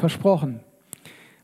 [0.00, 0.60] Versprochen.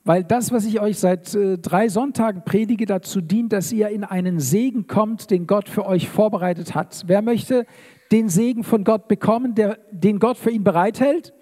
[0.04, 4.04] Weil das, was ich euch seit äh, drei Sonntagen predige, dazu dient, dass ihr in
[4.04, 7.04] einen Segen kommt, den Gott für euch vorbereitet hat.
[7.06, 7.66] Wer möchte
[8.12, 11.34] den Segen von Gott bekommen, der, den Gott für ihn bereithält?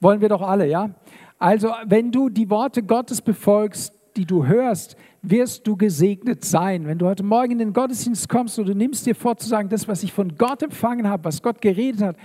[0.00, 0.90] Wollen wir doch alle, ja?
[1.38, 6.86] Also, wenn du die Worte Gottes befolgst, die du hörst, wirst du gesegnet sein.
[6.86, 9.68] Wenn du heute Morgen in den Gottesdienst kommst und du nimmst dir vor zu sagen,
[9.68, 12.16] das, was ich von Gott empfangen habe, was Gott geredet hat,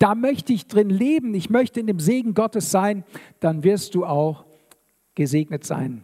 [0.00, 3.04] da möchte ich drin leben, ich möchte in dem Segen Gottes sein,
[3.38, 4.46] dann wirst du auch
[5.14, 6.02] gesegnet sein.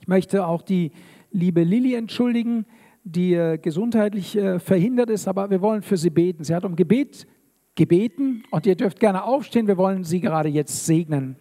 [0.00, 0.92] Ich möchte auch die
[1.32, 2.66] liebe Lilly entschuldigen,
[3.04, 6.44] die äh, gesundheitlich äh, verhindert ist, aber wir wollen für sie beten.
[6.44, 7.26] Sie hat um Gebet
[7.76, 9.66] gebeten und ihr dürft gerne aufstehen.
[9.66, 11.36] Wir wollen sie gerade jetzt segnen.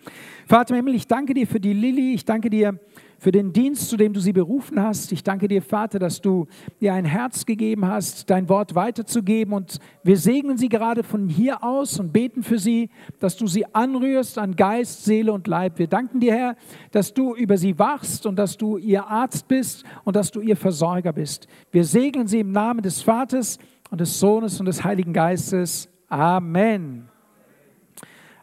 [0.47, 2.13] Vater im Himmel, ich danke dir für die Lilly.
[2.13, 2.79] Ich danke dir
[3.17, 5.11] für den Dienst, zu dem du sie berufen hast.
[5.11, 6.47] Ich danke dir, Vater, dass du
[6.79, 9.53] ihr ein Herz gegeben hast, dein Wort weiterzugeben.
[9.53, 12.89] Und wir segnen sie gerade von hier aus und beten für sie,
[13.19, 15.79] dass du sie anrührst an Geist, Seele und Leib.
[15.79, 16.55] Wir danken dir, Herr,
[16.91, 20.57] dass du über sie wachst und dass du ihr Arzt bist und dass du ihr
[20.57, 21.47] Versorger bist.
[21.71, 23.57] Wir segnen sie im Namen des Vaters
[23.89, 25.89] und des Sohnes und des Heiligen Geistes.
[26.07, 27.09] Amen.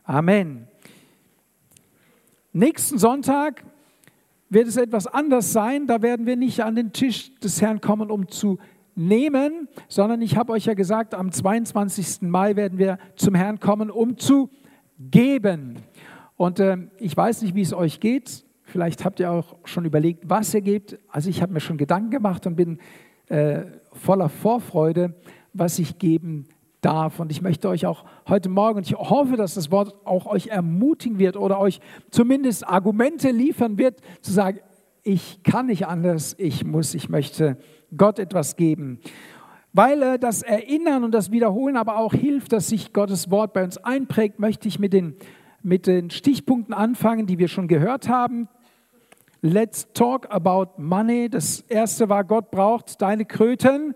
[0.04, 0.66] Amen.
[2.52, 3.64] Nächsten Sonntag
[4.48, 5.86] wird es etwas anders sein.
[5.86, 8.58] Da werden wir nicht an den Tisch des Herrn kommen, um zu
[8.94, 12.22] nehmen, sondern ich habe euch ja gesagt, am 22.
[12.22, 14.50] Mai werden wir zum Herrn kommen, um zu
[14.98, 15.78] geben.
[16.36, 18.44] Und äh, ich weiß nicht, wie es euch geht.
[18.64, 20.98] Vielleicht habt ihr auch schon überlegt, was ihr gebt.
[21.08, 22.78] Also ich habe mir schon Gedanken gemacht und bin
[23.28, 25.14] äh, voller Vorfreude,
[25.52, 26.48] was ich geben
[26.82, 27.20] darf.
[27.20, 30.48] Und ich möchte euch auch heute Morgen, und ich hoffe, dass das Wort auch euch
[30.48, 31.80] ermutigen wird oder euch
[32.10, 34.60] zumindest Argumente liefern wird, zu sagen,
[35.02, 37.56] ich kann nicht anders, ich muss, ich möchte
[37.96, 39.00] Gott etwas geben.
[39.72, 43.64] Weil äh, das Erinnern und das Wiederholen aber auch hilft, dass sich Gottes Wort bei
[43.64, 45.16] uns einprägt, möchte ich mit den,
[45.62, 48.48] mit den Stichpunkten anfangen, die wir schon gehört haben.
[49.40, 51.28] Let's talk about money.
[51.28, 53.94] Das erste war, Gott braucht deine Kröten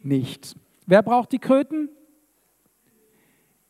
[0.00, 0.56] nicht.
[0.86, 1.90] Wer braucht die Kröten?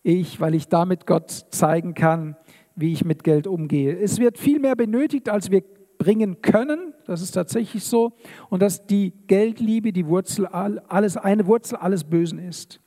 [0.03, 2.37] Ich, weil ich damit Gott zeigen kann,
[2.75, 3.97] wie ich mit Geld umgehe.
[3.97, 5.63] Es wird viel mehr benötigt, als wir
[5.99, 6.95] bringen können.
[7.07, 8.13] Das ist tatsächlich so.
[8.51, 12.81] Und dass die Geldliebe die Wurzel alles, eine Wurzel alles Bösen ist.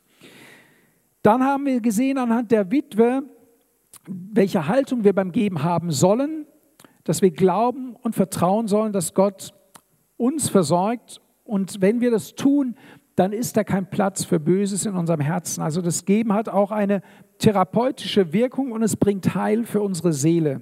[1.21, 3.23] Dann haben wir gesehen anhand der Witwe,
[4.07, 6.45] welche Haltung wir beim Geben haben sollen,
[7.03, 9.53] dass wir glauben und vertrauen sollen, dass Gott
[10.17, 11.21] uns versorgt.
[11.43, 12.75] Und wenn wir das tun,
[13.15, 15.61] dann ist da kein Platz für Böses in unserem Herzen.
[15.61, 17.01] Also das Geben hat auch eine
[17.39, 20.61] therapeutische Wirkung und es bringt Heil für unsere Seele.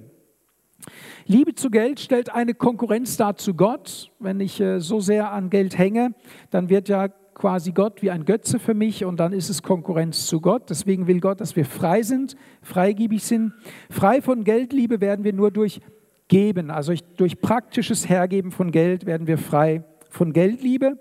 [1.26, 4.10] Liebe zu Geld stellt eine Konkurrenz dar zu Gott.
[4.18, 6.14] Wenn ich äh, so sehr an Geld hänge,
[6.50, 10.26] dann wird ja quasi Gott wie ein Götze für mich und dann ist es Konkurrenz
[10.26, 10.70] zu Gott.
[10.70, 13.52] Deswegen will Gott, dass wir frei sind, freigebig sind.
[13.90, 15.80] Frei von Geldliebe werden wir nur durch
[16.28, 20.98] Geben, also durch praktisches Hergeben von Geld werden wir frei von Geldliebe.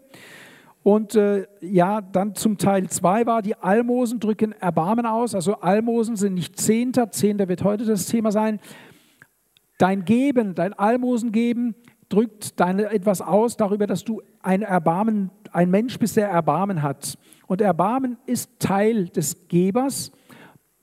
[0.83, 5.33] Und äh, ja, dann zum Teil 2 war, die Almosen drücken Erbarmen aus.
[5.33, 8.59] Also Almosen sind nicht Zehnter, Zehnter wird heute das Thema sein.
[9.77, 11.75] Dein Geben, dein Almosen geben,
[12.09, 17.17] drückt deine etwas aus darüber, dass du ein Erbarmen, ein Mensch bist, der Erbarmen hat.
[17.47, 20.11] Und Erbarmen ist Teil des Gebers.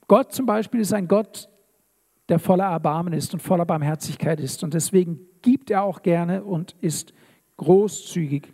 [0.09, 1.49] Gott zum Beispiel ist ein Gott,
[2.31, 4.65] der voller Erbarmen ist und voller Barmherzigkeit ist.
[4.65, 7.13] Und deswegen gibt er auch gerne und ist
[7.59, 8.53] großzügig.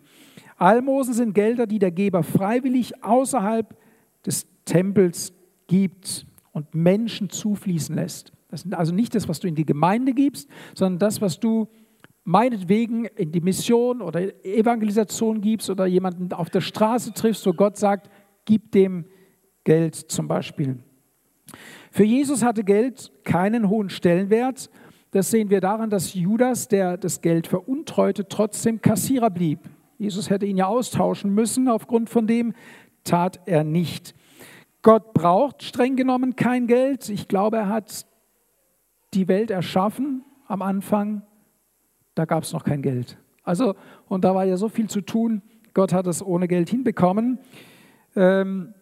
[0.56, 3.76] Almosen sind Gelder, die der Geber freiwillig außerhalb
[4.24, 5.32] des Tempels
[5.66, 8.32] gibt und Menschen zufließen lässt.
[8.48, 11.68] Das ist also nicht das, was du in die Gemeinde gibst, sondern das, was du
[12.24, 17.76] meinetwegen in die Mission oder Evangelisation gibst oder jemanden auf der Straße triffst, wo Gott
[17.76, 18.10] sagt,
[18.44, 19.06] gib dem
[19.64, 20.78] Geld zum Beispiel.
[21.90, 24.70] Für Jesus hatte Geld keinen hohen Stellenwert.
[25.12, 29.60] Das sehen wir daran, dass Judas, der das Geld veruntreute, trotzdem Kassierer blieb.
[29.98, 32.54] Jesus hätte ihn ja austauschen müssen, aufgrund von dem
[33.04, 34.14] tat er nicht.
[34.82, 37.08] Gott braucht streng genommen kein Geld.
[37.08, 38.06] Ich glaube, er hat
[39.14, 41.22] die Welt erschaffen am Anfang,
[42.14, 43.18] da gab es noch kein Geld.
[43.42, 43.74] Also,
[44.08, 45.42] und da war ja so viel zu tun.
[45.74, 47.38] Gott hat es ohne Geld hinbekommen.
[48.14, 48.74] Ähm,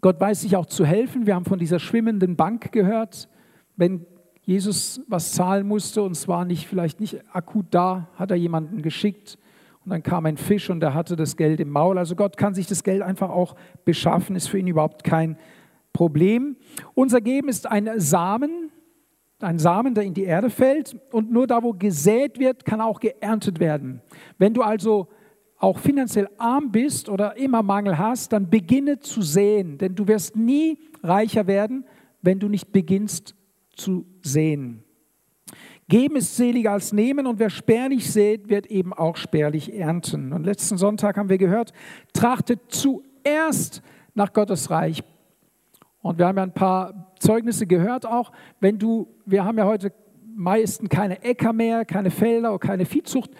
[0.00, 1.26] Gott weiß sich auch zu helfen.
[1.26, 3.28] Wir haben von dieser schwimmenden Bank gehört.
[3.76, 4.06] Wenn
[4.42, 8.82] Jesus was zahlen musste und es war nicht, vielleicht nicht akut da, hat er jemanden
[8.82, 9.38] geschickt,
[9.84, 11.98] und dann kam ein Fisch und er hatte das Geld im Maul.
[11.98, 15.36] Also Gott kann sich das Geld einfach auch beschaffen, ist für ihn überhaupt kein
[15.92, 16.56] Problem.
[16.94, 18.70] Unser Geben ist ein Samen,
[19.40, 23.00] ein Samen, der in die Erde fällt und nur da, wo gesät wird, kann auch
[23.00, 24.00] geerntet werden.
[24.38, 25.08] Wenn du also
[25.58, 30.36] auch finanziell arm bist oder immer Mangel hast, dann beginne zu säen, denn du wirst
[30.36, 31.84] nie reicher werden,
[32.20, 33.34] wenn du nicht beginnst
[33.74, 34.81] zu säen.
[35.88, 40.32] Geben ist seliger als nehmen und wer spärlich sät, wird eben auch spärlich ernten.
[40.32, 41.72] Und letzten Sonntag haben wir gehört,
[42.12, 43.82] trachtet zuerst
[44.14, 45.02] nach Gottes Reich.
[46.00, 49.92] Und wir haben ja ein paar Zeugnisse gehört auch, wenn du, wir haben ja heute
[50.34, 53.30] meisten keine Äcker mehr, keine Felder, keine Viehzucht.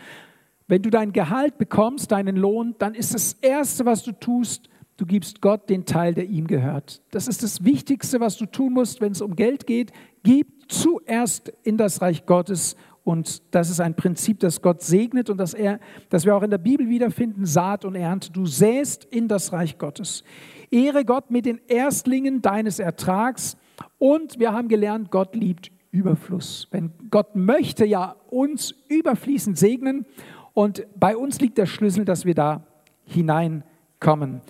[0.69, 5.07] Wenn du dein Gehalt bekommst, deinen Lohn, dann ist das Erste, was du tust, du
[5.07, 7.03] gibst Gott den Teil, der ihm gehört.
[7.11, 9.93] Das ist das Wichtigste, was du tun musst, wenn es um Geld geht.
[10.23, 15.39] Gib zuerst in das Reich Gottes und das ist ein Prinzip, das Gott segnet und
[15.39, 18.31] das, er, das wir auch in der Bibel wiederfinden, Saat und Ernte.
[18.31, 20.23] Du säst in das Reich Gottes.
[20.71, 23.57] Ehre Gott mit den Erstlingen deines Ertrags
[23.99, 26.69] und wir haben gelernt, Gott liebt Überfluss.
[26.71, 30.07] Wenn Gott möchte ja uns überfließend segnen
[30.55, 32.67] und bei uns liegt der Schlüssel, dass wir da
[33.05, 34.43] hineinkommen.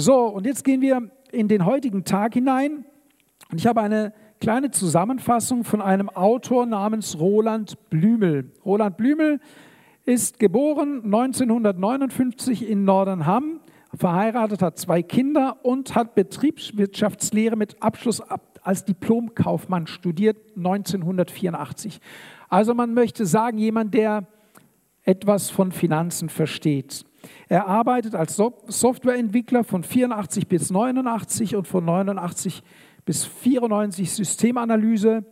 [0.00, 2.86] So, und jetzt gehen wir in den heutigen Tag hinein.
[3.50, 8.50] Und ich habe eine kleine Zusammenfassung von einem Autor namens Roland Blümel.
[8.64, 9.40] Roland Blümel
[10.06, 13.60] ist geboren 1959 in Nordernham,
[13.92, 18.22] verheiratet, hat zwei Kinder und hat Betriebswirtschaftslehre mit Abschluss
[18.62, 22.00] als Diplomkaufmann studiert 1984.
[22.48, 24.26] Also man möchte sagen, jemand, der
[25.02, 27.04] etwas von Finanzen versteht.
[27.48, 32.62] Er arbeitet als Softwareentwickler von 84 bis 89 und von 89
[33.04, 35.24] bis 94 Systemanalyse,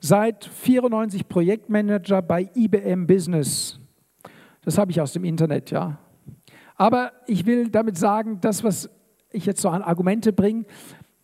[0.00, 3.80] seit 94 Projektmanager bei IBM Business.
[4.62, 5.98] Das habe ich aus dem Internet, ja.
[6.76, 8.90] Aber ich will damit sagen, das, was
[9.30, 10.64] ich jetzt so an Argumente bringe,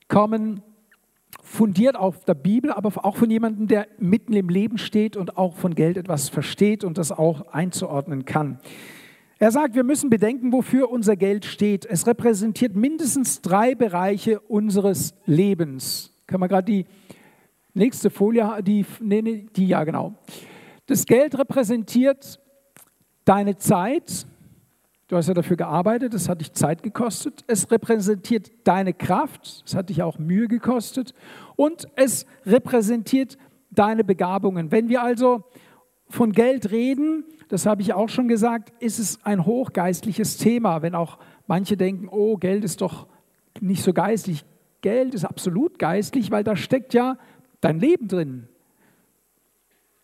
[0.08, 0.62] kommen
[1.42, 5.56] fundiert auf der Bibel, aber auch von jemandem, der mitten im Leben steht und auch
[5.56, 8.58] von Geld etwas versteht und das auch einzuordnen kann.
[9.42, 11.84] Er sagt, wir müssen bedenken, wofür unser Geld steht.
[11.84, 16.16] Es repräsentiert mindestens drei Bereiche unseres Lebens.
[16.28, 16.86] Können wir gerade die
[17.74, 20.14] nächste Folie, die, nee, die, ja genau.
[20.86, 22.38] Das Geld repräsentiert
[23.24, 24.28] deine Zeit,
[25.08, 27.44] Du hast ja dafür gearbeitet, das hat dich Zeit gekostet.
[27.48, 31.14] Es repräsentiert deine Kraft, das hat dich auch Mühe gekostet.
[31.56, 33.36] Und es repräsentiert
[33.70, 34.70] deine Begabungen.
[34.70, 35.42] Wenn wir also
[36.08, 40.80] von Geld reden, das habe ich auch schon gesagt, ist es ein hochgeistliches Thema.
[40.80, 43.06] Wenn auch manche denken, oh, Geld ist doch
[43.60, 44.46] nicht so geistlich.
[44.80, 47.18] Geld ist absolut geistlich, weil da steckt ja
[47.60, 48.48] dein Leben drin.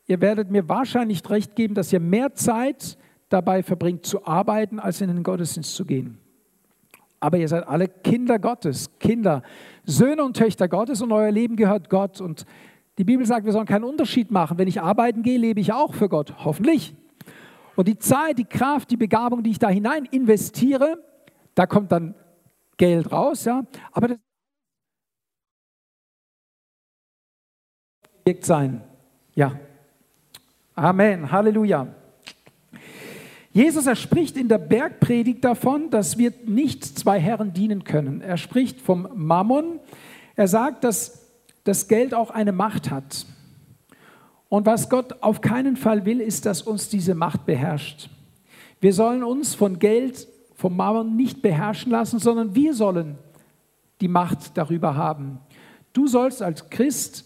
[0.07, 2.99] Ihr werdet mir wahrscheinlich recht geben, dass ihr mehr Zeit
[3.31, 6.19] dabei verbringt zu arbeiten, als in den Gottesdienst zu gehen.
[7.19, 9.43] Aber ihr seid alle Kinder Gottes, Kinder,
[9.85, 12.21] Söhne und Töchter Gottes und euer Leben gehört Gott.
[12.21, 12.45] Und
[12.99, 14.59] die Bibel sagt, wir sollen keinen Unterschied machen.
[14.59, 16.95] Wenn ich arbeiten gehe, lebe ich auch für Gott, hoffentlich.
[17.79, 21.01] Und die Zeit, die Kraft, die Begabung, die ich da hinein investiere,
[21.55, 22.17] da kommt dann
[22.77, 23.65] Geld raus, ja.
[23.93, 24.19] Aber das
[28.25, 28.83] wird sein.
[29.37, 29.61] Ja.
[30.75, 31.31] Amen.
[31.31, 31.87] Halleluja.
[33.53, 38.23] Jesus, er spricht in der Bergpredigt davon, dass wir nicht zwei Herren dienen können.
[38.23, 39.79] Er spricht vom Mammon.
[40.35, 41.29] Er sagt, dass
[41.63, 43.25] das Geld auch eine Macht hat.
[44.49, 48.09] Und was Gott auf keinen Fall will, ist, dass uns diese Macht beherrscht.
[48.81, 53.19] Wir sollen uns von Geld, vom Mammon nicht beherrschen lassen, sondern wir sollen
[54.01, 55.41] die Macht darüber haben.
[55.93, 57.25] Du sollst als Christ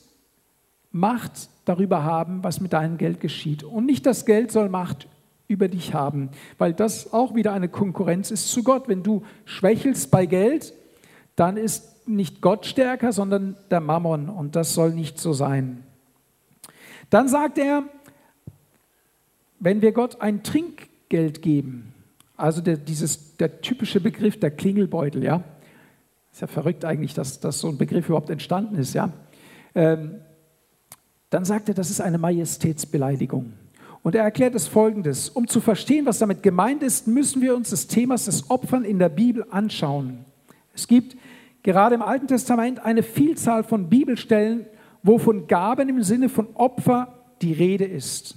[0.90, 3.62] Macht darüber haben, was mit deinem Geld geschieht.
[3.64, 5.08] Und nicht das Geld soll Macht
[5.48, 8.88] über dich haben, weil das auch wieder eine Konkurrenz ist zu Gott.
[8.88, 10.72] Wenn du schwächelst bei Geld,
[11.36, 15.84] dann ist nicht Gott stärker, sondern der Mammon und das soll nicht so sein.
[17.12, 17.84] Dann sagt er,
[19.60, 21.92] wenn wir Gott ein Trinkgeld geben,
[22.38, 25.44] also der, dieses, der typische Begriff der Klingelbeutel, ja,
[26.32, 29.12] ist ja verrückt eigentlich, dass, dass so ein Begriff überhaupt entstanden ist, ja,
[29.74, 30.22] ähm,
[31.28, 33.52] dann sagt er, das ist eine Majestätsbeleidigung.
[34.02, 35.28] Und er erklärt es folgendes.
[35.28, 38.98] Um zu verstehen, was damit gemeint ist, müssen wir uns das Thema des Opfern in
[38.98, 40.24] der Bibel anschauen.
[40.74, 41.18] Es gibt
[41.62, 44.64] gerade im Alten Testament eine Vielzahl von Bibelstellen,
[45.02, 48.36] wo von Gaben im Sinne von Opfer die Rede ist.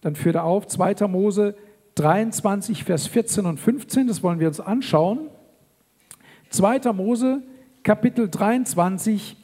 [0.00, 1.06] Dann führt er auf 2.
[1.08, 1.54] Mose
[1.96, 5.28] 23, Vers 14 und 15, das wollen wir uns anschauen.
[6.50, 6.92] 2.
[6.92, 7.42] Mose,
[7.82, 9.36] Kapitel 23,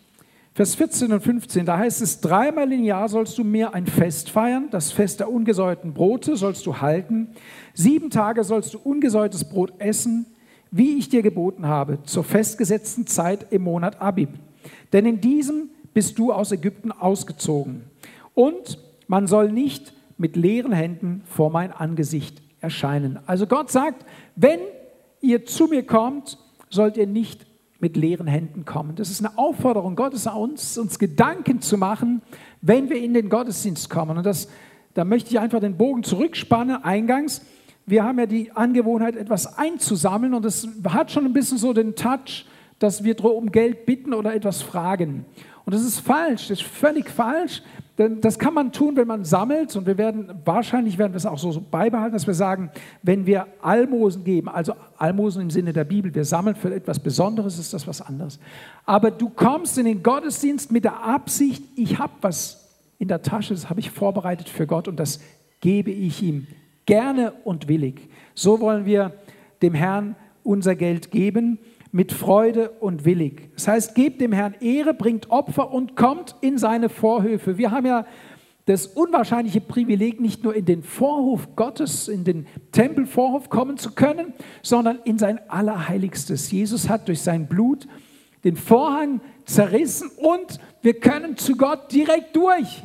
[0.53, 4.31] Vers 14 und 15, da heißt es, dreimal im Jahr sollst du mir ein Fest
[4.31, 7.29] feiern, das Fest der ungesäuerten Brote sollst du halten,
[7.73, 10.27] sieben Tage sollst du ungesäuertes Brot essen,
[10.73, 14.31] wie ich dir geboten habe, zur festgesetzten Zeit im Monat Abib.
[14.93, 17.85] Denn in diesem bist du aus Ägypten ausgezogen.
[18.35, 23.19] Und man soll nicht mit leeren Händen vor mein Angesicht erscheinen.
[23.27, 24.05] Also Gott sagt,
[24.37, 24.61] wenn
[25.21, 27.47] ihr zu mir kommt, sollt ihr nicht
[27.81, 28.95] mit leeren Händen kommen.
[28.97, 32.23] Das ist eine Aufforderung Gottes an uns, uns Gedanken zu machen,
[32.61, 34.19] wenn wir in den Gottesdienst kommen.
[34.19, 34.49] Und das,
[34.95, 37.43] da möchte ich einfach den Bogen zurückspannen, eingangs.
[37.87, 41.97] Wir haben ja die Angewohnheit, etwas einzusammeln und es hat schon ein bisschen so den
[41.97, 42.47] Touch,
[42.81, 45.25] dass wir um Geld bitten oder etwas fragen.
[45.65, 47.63] Und das ist falsch, das ist völlig falsch.
[47.99, 49.77] Denn das kann man tun, wenn man sammelt.
[49.77, 52.71] Und wir werden, wahrscheinlich werden wir es auch so beibehalten, dass wir sagen,
[53.03, 57.59] wenn wir Almosen geben, also Almosen im Sinne der Bibel, wir sammeln für etwas Besonderes,
[57.59, 58.41] ist das was anderes.
[58.87, 63.53] Aber du kommst in den Gottesdienst mit der Absicht, ich habe was in der Tasche,
[63.53, 65.21] das habe ich vorbereitet für Gott und das
[65.61, 66.47] gebe ich ihm
[66.87, 68.09] gerne und willig.
[68.35, 69.13] So wollen wir
[69.61, 71.59] dem Herrn unser Geld geben
[71.93, 73.51] mit Freude und willig.
[73.55, 77.59] Das heißt, gebt dem Herrn Ehre, bringt Opfer und kommt in seine Vorhöfe.
[77.59, 78.07] Wir haben ja
[78.67, 84.33] das unwahrscheinliche Privileg, nicht nur in den Vorhof Gottes, in den Tempelvorhof kommen zu können,
[84.63, 86.53] sondern in sein Allerheiligstes.
[86.53, 87.89] Jesus hat durch sein Blut
[88.45, 92.83] den Vorhang zerrissen und wir können zu Gott direkt durch.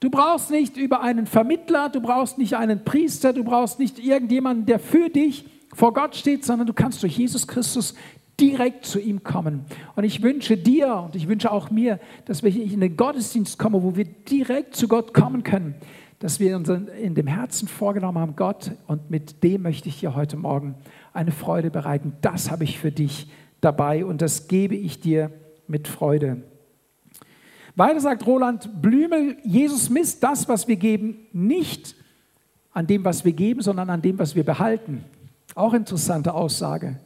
[0.00, 4.66] Du brauchst nicht über einen Vermittler, du brauchst nicht einen Priester, du brauchst nicht irgendjemanden,
[4.66, 7.94] der für dich vor Gott steht, sondern du kannst durch Jesus Christus
[8.42, 9.64] direkt zu ihm kommen.
[9.94, 13.82] Und ich wünsche dir und ich wünsche auch mir, dass wir in den Gottesdienst kommen,
[13.82, 15.76] wo wir direkt zu Gott kommen können,
[16.18, 20.16] dass wir uns in dem Herzen vorgenommen haben, Gott, und mit dem möchte ich dir
[20.16, 20.74] heute Morgen
[21.12, 22.14] eine Freude bereiten.
[22.20, 23.30] Das habe ich für dich
[23.60, 25.30] dabei und das gebe ich dir
[25.68, 26.42] mit Freude.
[27.76, 31.94] Weiter sagt Roland Blümel, Jesus misst das, was wir geben, nicht
[32.72, 35.04] an dem, was wir geben, sondern an dem, was wir behalten.
[35.54, 36.98] Auch interessante Aussage.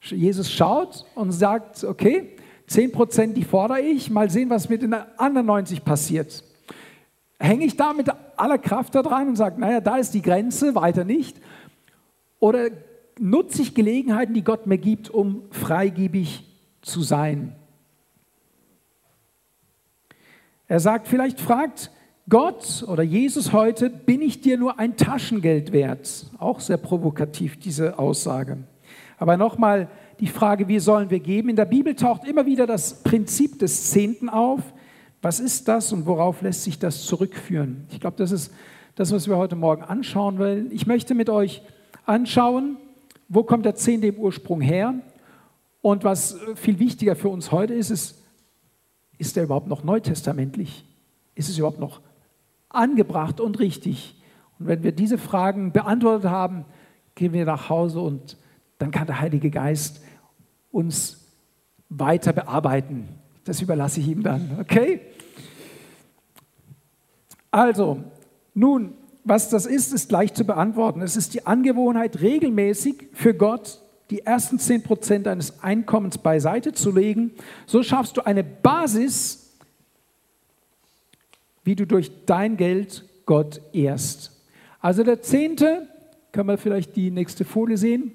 [0.00, 2.36] Jesus schaut und sagt, okay,
[2.66, 6.42] 10 Prozent, die fordere ich, mal sehen, was mit den anderen 90 passiert.
[7.38, 10.74] Hänge ich da mit aller Kraft da dran und sage, naja, da ist die Grenze,
[10.74, 11.40] weiter nicht?
[12.38, 12.70] Oder
[13.18, 16.44] nutze ich Gelegenheiten, die Gott mir gibt, um freigebig
[16.82, 17.54] zu sein?
[20.68, 21.90] Er sagt, vielleicht fragt
[22.28, 26.26] Gott oder Jesus heute, bin ich dir nur ein Taschengeld wert?
[26.38, 28.58] Auch sehr provokativ, diese Aussage.
[29.18, 29.88] Aber nochmal
[30.20, 31.48] die Frage, wie sollen wir geben?
[31.48, 34.60] In der Bibel taucht immer wieder das Prinzip des Zehnten auf.
[35.22, 37.86] Was ist das und worauf lässt sich das zurückführen?
[37.90, 38.52] Ich glaube, das ist
[38.94, 40.70] das, was wir heute Morgen anschauen wollen.
[40.70, 41.62] Ich möchte mit euch
[42.04, 42.76] anschauen,
[43.28, 44.94] wo kommt der Zehnte im Ursprung her?
[45.82, 48.22] Und was viel wichtiger für uns heute ist, ist,
[49.18, 50.84] ist er überhaupt noch neutestamentlich?
[51.34, 52.00] Ist es überhaupt noch
[52.68, 54.20] angebracht und richtig?
[54.58, 56.64] Und wenn wir diese Fragen beantwortet haben,
[57.14, 58.36] gehen wir nach Hause und
[58.78, 60.00] dann kann der Heilige Geist
[60.70, 61.24] uns
[61.88, 63.08] weiter bearbeiten.
[63.44, 65.00] Das überlasse ich ihm dann, okay?
[67.50, 68.02] Also,
[68.54, 71.00] nun, was das ist, ist leicht zu beantworten.
[71.00, 73.80] Es ist die Angewohnheit, regelmäßig für Gott
[74.10, 77.32] die ersten 10% deines Einkommens beiseite zu legen.
[77.66, 79.56] So schaffst du eine Basis,
[81.64, 84.32] wie du durch dein Geld Gott ehrst.
[84.80, 85.88] Also der Zehnte,
[86.30, 88.12] können wir vielleicht die nächste Folie sehen,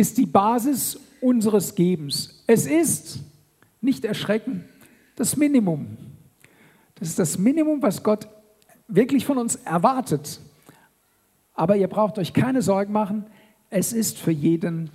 [0.00, 2.42] ist die Basis unseres Gebens.
[2.46, 3.20] Es ist,
[3.82, 4.64] nicht erschrecken,
[5.14, 5.98] das Minimum.
[6.94, 8.26] Das ist das Minimum, was Gott
[8.88, 10.40] wirklich von uns erwartet.
[11.52, 13.26] Aber ihr braucht euch keine Sorgen machen,
[13.68, 14.88] es ist für jeden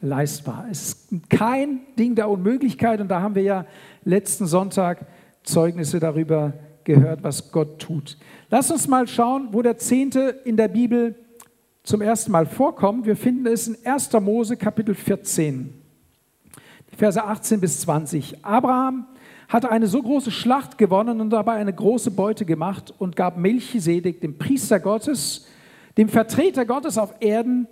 [0.00, 0.68] leistbar.
[0.70, 3.66] Es ist kein Ding der Unmöglichkeit und da haben wir ja
[4.04, 5.06] letzten Sonntag
[5.42, 6.52] Zeugnisse darüber
[6.84, 8.18] gehört, was Gott tut.
[8.50, 11.16] Lass uns mal schauen, wo der Zehnte in der Bibel
[11.84, 13.06] zum ersten Mal vorkommt.
[13.06, 14.12] Wir finden es in 1.
[14.14, 15.72] Mose Kapitel 14,
[16.90, 18.44] die Verse 18 bis 20.
[18.44, 19.06] Abraham
[19.48, 24.20] hatte eine so große Schlacht gewonnen und dabei eine große Beute gemacht und gab Melchisedek,
[24.22, 25.46] dem Priester Gottes,
[25.98, 27.68] dem Vertreter Gottes auf Erden,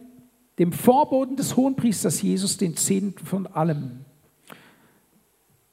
[0.58, 4.04] dem Vorboten des Hohenpriesters Jesus, den Zehnten von allem.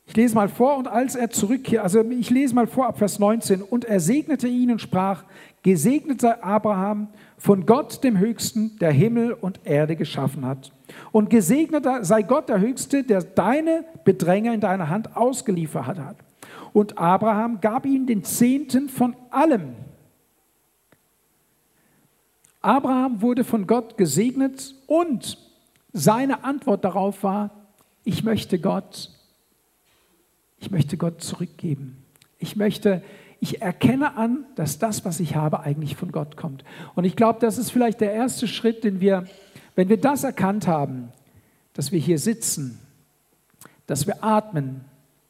[0.09, 3.19] Ich lese mal vor und als er zurückkehrte, also ich lese mal vor ab Vers
[3.19, 5.23] 19, und er segnete ihn und sprach,
[5.61, 10.71] gesegnet sei Abraham von Gott dem Höchsten, der Himmel und Erde geschaffen hat.
[11.11, 16.15] Und gesegnet sei Gott der Höchste, der deine Bedränger in deiner Hand ausgeliefert hat.
[16.73, 19.75] Und Abraham gab ihm den Zehnten von allem.
[22.61, 25.37] Abraham wurde von Gott gesegnet und
[25.93, 27.51] seine Antwort darauf war,
[28.03, 29.11] ich möchte Gott,
[30.59, 32.03] ich möchte Gott zurückgeben.
[32.37, 33.01] Ich möchte
[33.41, 36.63] ich erkenne an, dass das, was ich habe, eigentlich von Gott kommt.
[36.95, 39.25] Und ich glaube, das ist vielleicht der erste Schritt, den wir,
[39.75, 41.09] wenn wir das erkannt haben,
[41.73, 42.79] dass wir hier sitzen,
[43.87, 44.81] dass wir atmen,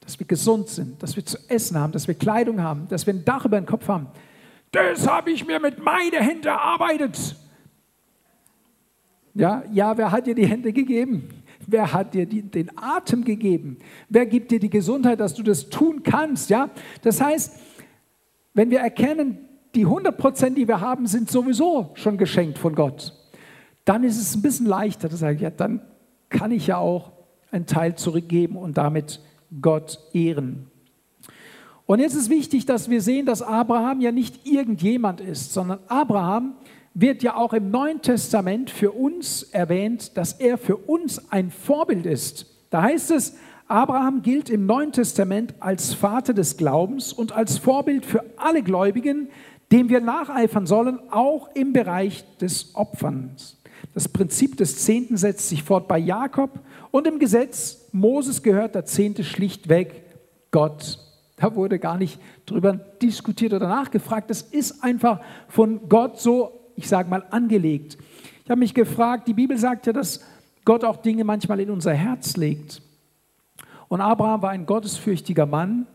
[0.01, 3.13] dass wir gesund sind, dass wir zu essen haben, dass wir Kleidung haben, dass wir
[3.13, 4.07] ein Dach über den Kopf haben.
[4.71, 7.35] Das habe ich mir mit meinen Händen erarbeitet.
[9.35, 11.38] Ja, ja, wer hat dir die Hände gegeben?
[11.71, 13.77] Wer hat dir die, den Atem gegeben?
[14.09, 16.49] Wer gibt dir die Gesundheit, dass du das tun kannst?
[16.49, 16.69] Ja?
[17.01, 17.59] Das heißt,
[18.53, 19.37] wenn wir erkennen,
[19.75, 23.13] die 100 Prozent, die wir haben, sind sowieso schon geschenkt von Gott,
[23.85, 25.81] dann ist es ein bisschen leichter zu sagen, ja, dann
[26.29, 27.11] kann ich ja auch
[27.51, 29.21] einen Teil zurückgeben und damit
[29.61, 30.67] Gott ehren.
[31.85, 36.53] Und jetzt ist wichtig, dass wir sehen, dass Abraham ja nicht irgendjemand ist, sondern Abraham
[36.93, 42.05] wird ja auch im Neuen Testament für uns erwähnt, dass er für uns ein Vorbild
[42.05, 42.45] ist.
[42.69, 43.35] Da heißt es,
[43.67, 49.29] Abraham gilt im Neuen Testament als Vater des Glaubens und als Vorbild für alle Gläubigen,
[49.71, 53.57] dem wir nacheifern sollen, auch im Bereich des Opferns.
[53.93, 56.59] Das Prinzip des Zehnten setzt sich fort bei Jakob
[56.91, 60.03] und im Gesetz Moses gehört der Zehnte schlichtweg
[60.51, 60.99] Gott.
[61.37, 64.29] Da wurde gar nicht drüber diskutiert oder nachgefragt.
[64.29, 67.97] Das ist einfach von Gott so, ich sage mal, angelegt.
[68.43, 70.23] Ich habe mich gefragt, die Bibel sagt ja, dass
[70.63, 72.81] Gott auch Dinge manchmal in unser Herz legt.
[73.89, 75.87] Und Abraham war ein gottesfürchtiger Mann.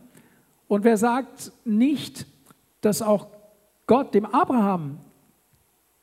[0.67, 2.27] Und wer sagt nicht,
[2.81, 3.27] dass auch
[3.87, 4.99] Gott dem Abraham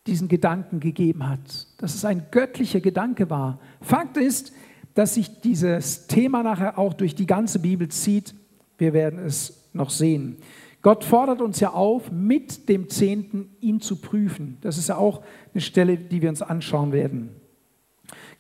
[0.07, 3.61] diesen Gedanken gegeben hat, dass es ein göttlicher Gedanke war.
[3.81, 4.53] Fakt ist,
[4.95, 8.35] dass sich dieses Thema nachher auch durch die ganze Bibel zieht.
[8.79, 10.39] Wir werden es noch sehen.
[10.83, 14.59] Gott fordert uns ja auf, mit dem Zehnten ihn zu prüfen.
[14.63, 15.23] Das ist ja auch
[15.55, 17.31] eine Stelle, die wir uns anschauen werden.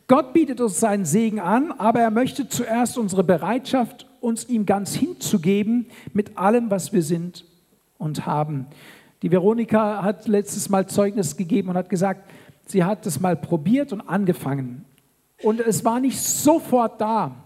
[0.08, 4.94] Gott bietet uns seinen Segen an, aber er möchte zuerst unsere Bereitschaft, uns ihm ganz
[4.94, 7.44] hinzugeben, mit allem, was wir sind
[7.96, 8.66] und haben.
[9.22, 12.28] Die Veronika hat letztes Mal Zeugnis gegeben und hat gesagt,
[12.66, 14.84] sie hat es mal probiert und angefangen.
[15.42, 17.36] Und es war nicht sofort da,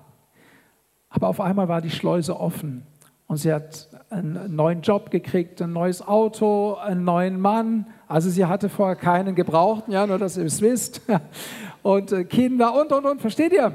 [1.10, 2.82] aber auf einmal war die Schleuse offen.
[3.26, 7.86] Und sie hat einen neuen Job gekriegt, ein neues Auto, einen neuen Mann.
[8.08, 11.02] Also sie hatte vorher keinen gebraucht, ja, nur dass ihr es wisst.
[11.82, 13.72] Und äh, Kinder und, und, und, versteht ihr?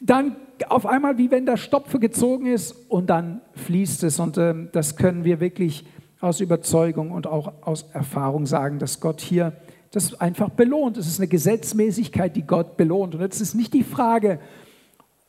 [0.00, 0.34] Dann
[0.68, 4.18] auf einmal, wie wenn der Stopfe gezogen ist und dann fließt es.
[4.18, 5.86] Und äh, das können wir wirklich
[6.20, 9.52] aus Überzeugung und auch aus Erfahrung sagen, dass Gott hier
[9.92, 10.96] das einfach belohnt.
[10.96, 13.14] Es ist eine Gesetzmäßigkeit, die Gott belohnt.
[13.14, 14.40] Und jetzt ist nicht die Frage,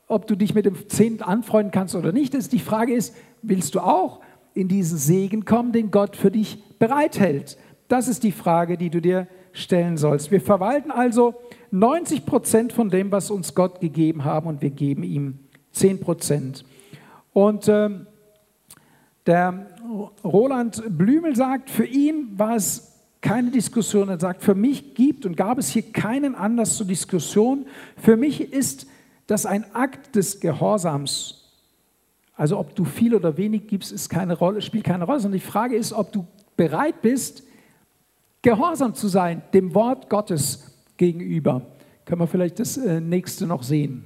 [0.07, 2.33] ob du dich mit dem Zehnten anfreunden kannst oder nicht.
[2.51, 4.21] Die Frage ist, willst du auch
[4.57, 7.57] in diesen Segen kommen, den Gott für dich bereithält?
[7.87, 10.31] Das ist die Frage, die du dir stellen sollst.
[10.31, 11.35] Wir verwalten also
[11.71, 15.39] 90 Prozent von dem, was uns Gott gegeben haben, und wir geben ihm
[15.71, 16.65] 10 Prozent.
[17.33, 17.89] Und äh,
[19.25, 19.67] der
[20.23, 24.09] Roland Blümel sagt, für ihn war es keine Diskussion.
[24.09, 27.65] Er sagt, für mich gibt und gab es hier keinen Anlass zur Diskussion.
[27.97, 28.87] Für mich ist
[29.27, 31.46] das ein Akt des Gehorsams.
[32.37, 35.75] Also ob du viel oder wenig gibst, keine Rolle, spielt keine Rolle, sondern die Frage
[35.75, 37.43] ist, ob du bereit bist,
[38.43, 41.63] gehorsam zu sein dem Wort Gottes gegenüber.
[42.05, 44.05] Können wir vielleicht das äh, nächste noch sehen?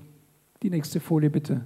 [0.64, 1.66] Die nächste Folie bitte.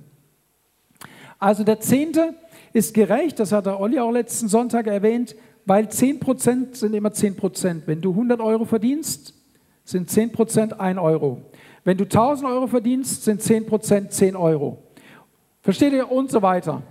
[1.38, 2.34] Also der Zehnte
[2.74, 7.82] ist gerecht, das hat der Olli auch letzten Sonntag erwähnt, weil 10% sind immer 10%.
[7.86, 9.34] Wenn du 100 Euro verdienst,
[9.84, 11.42] sind 10% 1 Euro.
[11.84, 14.85] Wenn du 1000 Euro verdienst, sind 10% 10 Euro.
[15.66, 16.12] Versteht ihr?
[16.12, 16.84] Und so weiter.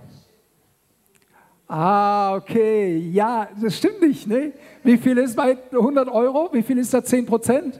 [1.65, 2.97] Ah, okay.
[2.97, 4.27] Ja, das stimmt nicht.
[4.27, 4.51] Ne?
[4.83, 6.49] Wie viel ist bei 100 Euro?
[6.51, 7.79] Wie viel ist da 10%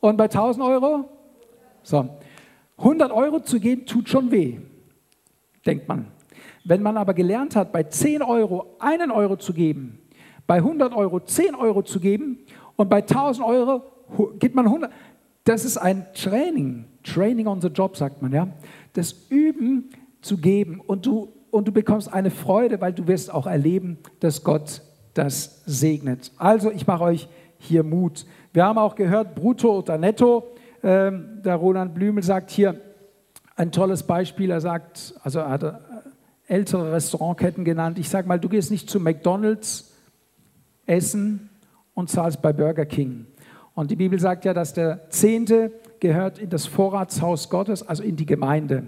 [0.00, 1.08] Und bei 1000 Euro?
[1.82, 2.10] So.
[2.76, 4.58] 100 Euro zu geben, tut schon weh,
[5.64, 6.08] denkt man.
[6.62, 9.98] Wenn man aber gelernt hat, bei 10 Euro einen Euro zu geben,
[10.46, 12.40] bei 100 Euro 10 Euro zu geben
[12.76, 13.82] und bei 1000 Euro
[14.38, 14.92] gibt man 100,
[15.44, 18.48] das ist ein Training, Training on the Job sagt man, ja.
[18.96, 19.90] Das Üben
[20.22, 24.42] zu geben und du, und du bekommst eine Freude, weil du wirst auch erleben, dass
[24.42, 24.82] Gott
[25.12, 26.32] das segnet.
[26.38, 27.28] Also ich mache euch
[27.58, 28.24] hier Mut.
[28.52, 30.48] Wir haben auch gehört, brutto oder netto.
[30.82, 32.80] Ähm, der Roland Blümel sagt hier
[33.54, 34.50] ein tolles Beispiel.
[34.50, 35.80] Er sagt, also er hat
[36.46, 37.98] ältere Restaurantketten genannt.
[37.98, 39.92] Ich sage mal, du gehst nicht zu McDonald's
[40.86, 41.50] essen
[41.92, 43.26] und zahlst bei Burger King.
[43.74, 48.16] Und die Bibel sagt ja, dass der Zehnte gehört in das Vorratshaus Gottes, also in
[48.16, 48.84] die Gemeinde.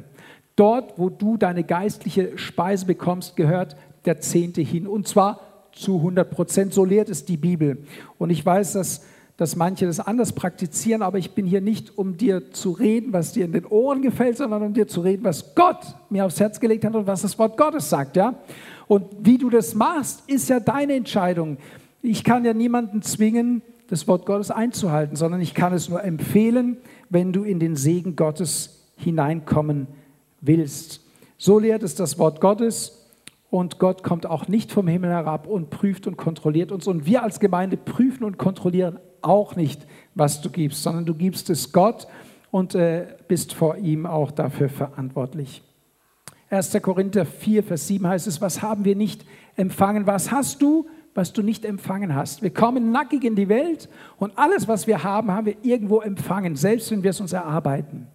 [0.57, 4.87] Dort, wo du deine geistliche Speise bekommst, gehört der Zehnte hin.
[4.87, 5.41] Und zwar
[5.73, 6.75] zu 100 Prozent.
[6.75, 7.85] So lehrt es die Bibel.
[8.19, 9.03] Und ich weiß, dass
[9.39, 13.33] dass manche das anders praktizieren, aber ich bin hier nicht, um dir zu reden, was
[13.33, 15.79] dir in den Ohren gefällt, sondern um dir zu reden, was Gott
[16.11, 18.35] mir aufs Herz gelegt hat und was das Wort Gottes sagt, ja?
[18.89, 21.59] Und wie du das machst, ist ja deine Entscheidung.
[22.03, 26.77] Ich kann ja niemanden zwingen, das Wort Gottes einzuhalten, sondern ich kann es nur empfehlen,
[27.11, 29.87] wenn du in den Segen Gottes hineinkommen
[30.41, 31.05] willst.
[31.37, 33.07] So lehrt es das Wort Gottes
[33.51, 36.87] und Gott kommt auch nicht vom Himmel herab und prüft und kontrolliert uns.
[36.87, 41.49] Und wir als Gemeinde prüfen und kontrollieren auch nicht, was du gibst, sondern du gibst
[41.51, 42.07] es Gott
[42.51, 45.63] und äh, bist vor ihm auch dafür verantwortlich.
[46.51, 46.79] 1.
[46.83, 49.25] Korinther 4, Vers 7 heißt es, was haben wir nicht
[49.57, 50.07] empfangen?
[50.07, 50.87] Was hast du,
[51.19, 52.43] was du nicht empfangen hast?
[52.43, 56.55] Wir kommen nackig in die Welt und alles, was wir haben, haben wir irgendwo empfangen,
[56.55, 58.07] selbst wenn wir es uns erarbeiten.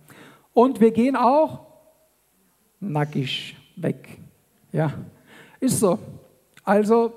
[0.53, 1.65] Und wir gehen auch
[2.79, 4.07] nackig weg.
[4.71, 4.93] Ja,
[5.59, 5.99] ist so.
[6.63, 7.13] Also,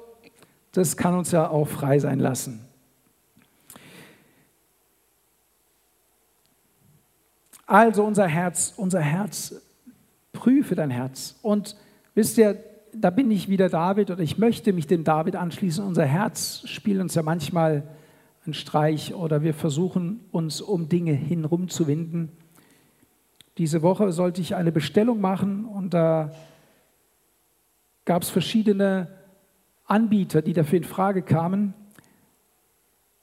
[0.72, 2.66] das kann uns ja auch frei sein lassen.
[7.64, 9.54] Also unser Herz, unser Herz,
[10.32, 11.36] prüfe dein Herz.
[11.42, 11.76] Und
[12.16, 12.58] wisst ihr,
[13.00, 15.84] da bin ich wieder David oder ich möchte mich dem David anschließen.
[15.84, 17.82] Unser Herz spielt uns ja manchmal
[18.44, 21.86] einen Streich oder wir versuchen uns um Dinge hinrum zu.
[23.58, 26.32] Diese Woche sollte ich eine Bestellung machen und da
[28.04, 29.08] gab es verschiedene
[29.84, 31.74] Anbieter, die dafür in Frage kamen.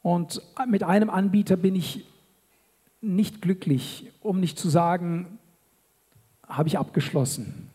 [0.01, 2.05] Und mit einem Anbieter bin ich
[3.01, 5.39] nicht glücklich, um nicht zu sagen,
[6.47, 7.72] habe ich abgeschlossen.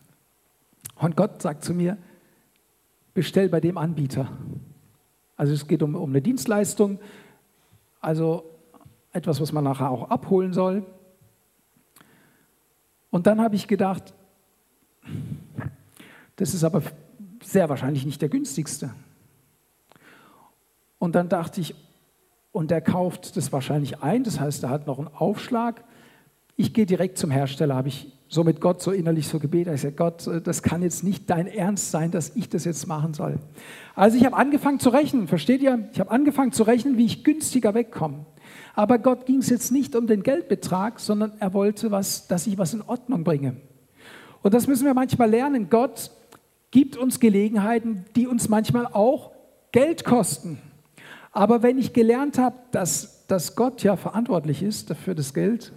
[0.99, 1.97] Und Gott sagt zu mir,
[3.13, 4.29] bestell bei dem Anbieter.
[5.35, 6.99] Also es geht um, um eine Dienstleistung,
[8.01, 8.43] also
[9.13, 10.85] etwas, was man nachher auch abholen soll.
[13.09, 14.13] Und dann habe ich gedacht,
[16.35, 16.83] das ist aber
[17.41, 18.93] sehr wahrscheinlich nicht der günstigste.
[20.99, 21.75] Und dann dachte ich,
[22.51, 25.83] und der kauft das wahrscheinlich ein, das heißt, er hat noch einen Aufschlag.
[26.59, 29.75] Ich gehe direkt zum Hersteller, habe ich so mit Gott so innerlich so gebetet.
[29.75, 33.13] Ich sage, Gott, das kann jetzt nicht dein Ernst sein, dass ich das jetzt machen
[33.13, 33.39] soll.
[33.95, 35.87] Also ich habe angefangen zu rechnen, versteht ihr?
[35.93, 38.25] Ich habe angefangen zu rechnen, wie ich günstiger wegkomme.
[38.75, 42.57] Aber Gott ging es jetzt nicht um den Geldbetrag, sondern er wollte, was, dass ich
[42.57, 43.55] was in Ordnung bringe.
[44.41, 45.69] Und das müssen wir manchmal lernen.
[45.69, 46.11] Gott
[46.71, 49.31] gibt uns Gelegenheiten, die uns manchmal auch
[49.71, 50.59] Geld kosten.
[51.31, 55.71] Aber wenn ich gelernt habe, dass, dass Gott ja verantwortlich ist dafür das Geld,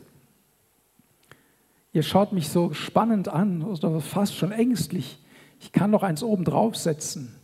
[1.93, 5.19] ihr schaut mich so spannend an oder fast schon ängstlich.
[5.61, 7.35] Ich kann noch eins oben draufsetzen.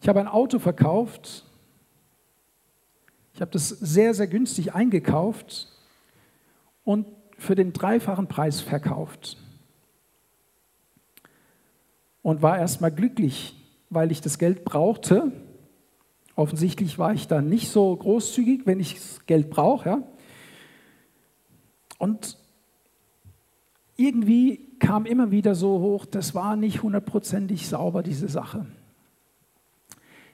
[0.00, 1.44] Ich habe ein Auto verkauft.
[3.34, 5.68] Ich habe das sehr, sehr günstig eingekauft
[6.84, 7.06] und
[7.38, 9.38] für den dreifachen Preis verkauft.
[12.22, 13.56] Und war erstmal glücklich,
[13.90, 15.32] weil ich das Geld brauchte
[16.36, 19.88] Offensichtlich war ich da nicht so großzügig, wenn ich Geld brauche.
[19.88, 20.02] Ja?
[21.98, 22.36] Und
[23.96, 28.66] irgendwie kam immer wieder so hoch, das war nicht hundertprozentig sauber, diese Sache.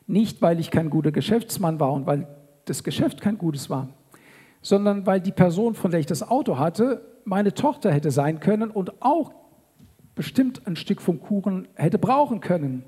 [0.07, 2.27] Nicht, weil ich kein guter Geschäftsmann war und weil
[2.65, 3.89] das Geschäft kein gutes war,
[4.63, 8.71] sondern weil die Person, von der ich das Auto hatte, meine Tochter hätte sein können
[8.71, 9.33] und auch
[10.15, 12.85] bestimmt ein Stück vom Kuchen hätte brauchen können.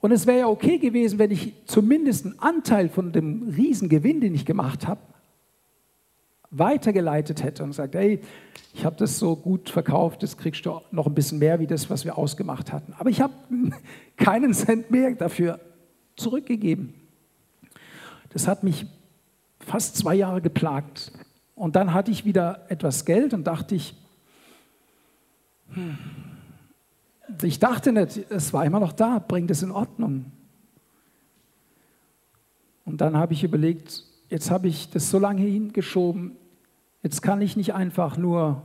[0.00, 4.34] Und es wäre ja okay gewesen, wenn ich zumindest einen Anteil von dem Riesengewinn, den
[4.34, 5.00] ich gemacht habe,
[6.50, 8.20] weitergeleitet hätte und gesagt, hey,
[8.72, 11.90] ich habe das so gut verkauft, das kriegst du noch ein bisschen mehr wie das,
[11.90, 12.94] was wir ausgemacht hatten.
[12.98, 13.34] Aber ich habe
[14.16, 15.60] keinen Cent mehr dafür
[16.16, 16.94] zurückgegeben.
[18.30, 18.86] Das hat mich
[19.60, 21.12] fast zwei Jahre geplagt.
[21.54, 23.94] Und dann hatte ich wieder etwas Geld und dachte ich,
[25.72, 25.98] hm,
[27.42, 30.26] ich dachte nicht, es war immer noch da, bringt es in Ordnung.
[32.84, 36.36] Und dann habe ich überlegt, jetzt habe ich das so lange hingeschoben,
[37.02, 38.62] jetzt kann ich nicht einfach nur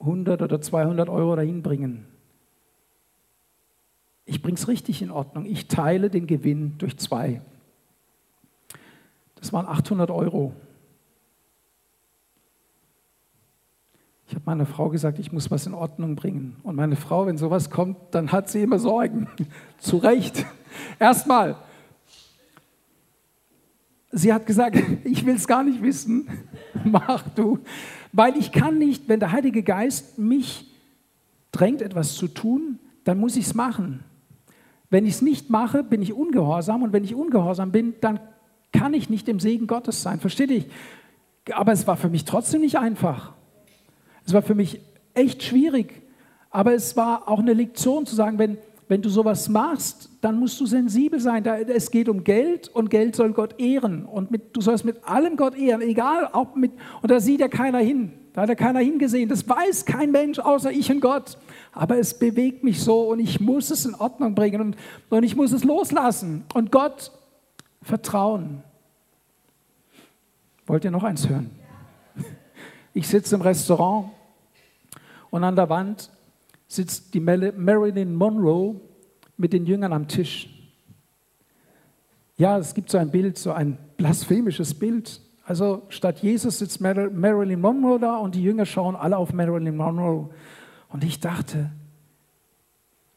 [0.00, 2.06] 100 oder 200 Euro dahin bringen.
[4.24, 5.46] Ich bringe es richtig in Ordnung.
[5.46, 7.40] Ich teile den Gewinn durch zwei.
[9.36, 10.52] Das waren 800 Euro.
[14.28, 16.56] Ich habe meiner Frau gesagt, ich muss was in Ordnung bringen.
[16.62, 19.26] Und meine Frau, wenn sowas kommt, dann hat sie immer Sorgen.
[19.78, 20.44] Zu Recht.
[20.98, 21.56] Erstmal,
[24.12, 26.28] sie hat gesagt, ich will es gar nicht wissen.
[26.84, 27.58] Mach du.
[28.12, 30.66] Weil ich kann nicht, wenn der Heilige Geist mich
[31.52, 34.04] drängt, etwas zu tun, dann muss ich es machen.
[34.90, 36.82] Wenn ich es nicht mache, bin ich ungehorsam.
[36.82, 38.20] Und wenn ich ungehorsam bin, dann
[38.72, 40.20] kann ich nicht im Segen Gottes sein.
[40.20, 40.64] Versteht ihr?
[41.52, 43.32] Aber es war für mich trotzdem nicht einfach.
[44.26, 44.80] Es war für mich
[45.14, 46.02] echt schwierig,
[46.50, 50.58] aber es war auch eine Lektion zu sagen, wenn, wenn du sowas machst, dann musst
[50.60, 51.44] du sensibel sein.
[51.44, 54.06] es geht um Geld und Geld soll Gott ehren.
[54.06, 56.72] Und mit, du sollst mit allem Gott ehren, egal ob mit,
[57.02, 58.12] und da sieht ja keiner hin.
[58.32, 59.28] Da hat ja keiner hingesehen.
[59.28, 61.36] Das weiß kein Mensch außer ich und Gott.
[61.72, 64.76] Aber es bewegt mich so und ich muss es in Ordnung bringen und,
[65.10, 67.12] und ich muss es loslassen und Gott
[67.82, 68.62] vertrauen.
[70.66, 71.50] Wollt ihr noch eins hören?
[72.94, 74.10] Ich sitze im Restaurant
[75.30, 76.10] und an der Wand
[76.68, 78.80] sitzt die Marilyn Monroe
[79.36, 80.48] mit den Jüngern am Tisch.
[82.36, 87.60] Ja, es gibt so ein Bild, so ein blasphemisches Bild, Also statt Jesus sitzt Marilyn
[87.60, 90.28] Monroe da und die Jünger schauen alle auf Marilyn Monroe.
[90.90, 91.70] Und ich dachte,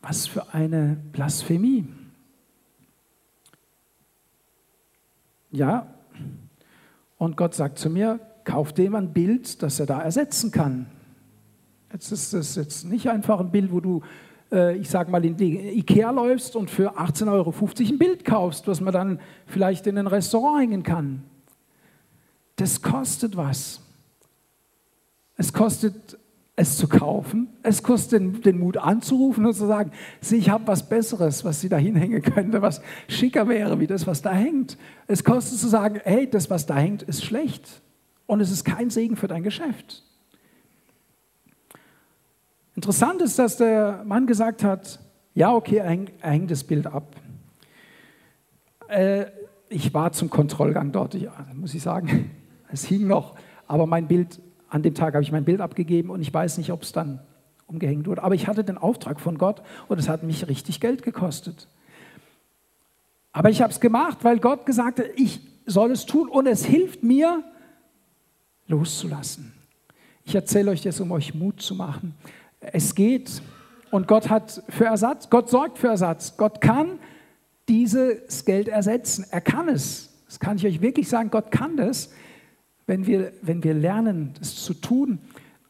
[0.02, 1.88] was für eine Blasphemie.
[5.52, 5.94] Ja,
[7.18, 10.88] und Gott sagt zu mir, kauf dem ein Bild, das er da ersetzen kann.
[11.94, 14.02] Jetzt ist es jetzt nicht einfach ein Bild, wo du,
[14.52, 18.68] äh, ich sage mal, in die Ikea läufst und für 18,50 Euro ein Bild kaufst,
[18.68, 21.24] was man dann vielleicht in ein Restaurant hängen kann.
[22.56, 23.82] Das kostet was.
[25.36, 26.18] Es kostet
[26.56, 27.50] es zu kaufen.
[27.64, 29.92] Es kostet den, Mut anzurufen und zu sagen,
[30.30, 34.22] ich habe was Besseres, was Sie da hinhängen könnte, was schicker wäre wie das, was
[34.22, 34.78] da hängt.
[35.08, 37.82] Es kostet zu sagen, hey, das, was da hängt, ist schlecht
[38.28, 40.04] und es ist kein Segen für dein Geschäft.
[42.82, 45.00] Interessant ist, dass der Mann gesagt hat,
[45.36, 47.16] ja, okay, er hängt, das Bild ab.
[48.88, 49.28] Äh,
[49.70, 52.32] ich war zum Kontrollgang dort, ich, muss ich sagen,
[52.72, 53.36] es hing noch,
[53.68, 56.72] aber mein Bild an dem Tag habe ich mein Bild abgegeben und ich weiß nicht,
[56.72, 57.20] ob es dann
[57.68, 58.24] umgehängt wurde.
[58.24, 61.68] Aber ich hatte den Auftrag von Gott und es hat mich richtig Geld gekostet.
[63.32, 66.66] Aber ich habe es gemacht, weil Gott gesagt hat, ich soll es tun und es
[66.66, 67.44] hilft mir,
[68.66, 69.54] loszulassen.
[70.26, 72.16] Ich erzähle euch das, um euch Mut zu machen.
[72.62, 73.42] Es geht
[73.92, 76.38] und Gott hat für Ersatz, Gott sorgt für Ersatz.
[76.38, 77.00] Gott kann
[77.68, 79.26] dieses Geld ersetzen.
[79.30, 80.10] Er kann es.
[80.28, 82.12] Das kann ich euch wirklich sagen, Gott kann das.
[82.88, 85.20] Wenn wir, wenn wir lernen, das zu tun,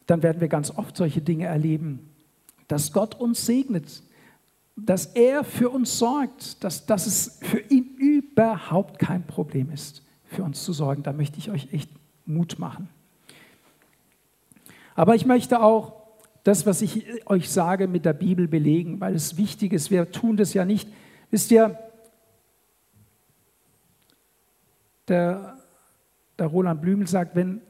[0.05, 2.09] dann werden wir ganz oft solche Dinge erleben,
[2.67, 4.03] dass Gott uns segnet,
[4.75, 10.43] dass er für uns sorgt, dass, dass es für ihn überhaupt kein Problem ist, für
[10.43, 11.03] uns zu sorgen.
[11.03, 11.89] Da möchte ich euch echt
[12.25, 12.89] Mut machen.
[14.95, 16.00] Aber ich möchte auch
[16.43, 19.91] das, was ich euch sage, mit der Bibel belegen, weil es wichtig ist.
[19.91, 20.89] Wir tun das ja nicht.
[21.29, 21.77] Wisst ihr,
[25.07, 25.61] der
[26.41, 27.61] der Roland Blümel sagt, wenn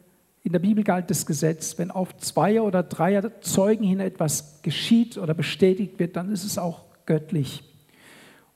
[0.44, 5.18] in der Bibel galt das Gesetz, wenn auf zwei oder drei Zeugen hin etwas geschieht
[5.18, 7.64] oder bestätigt wird, dann ist es auch göttlich.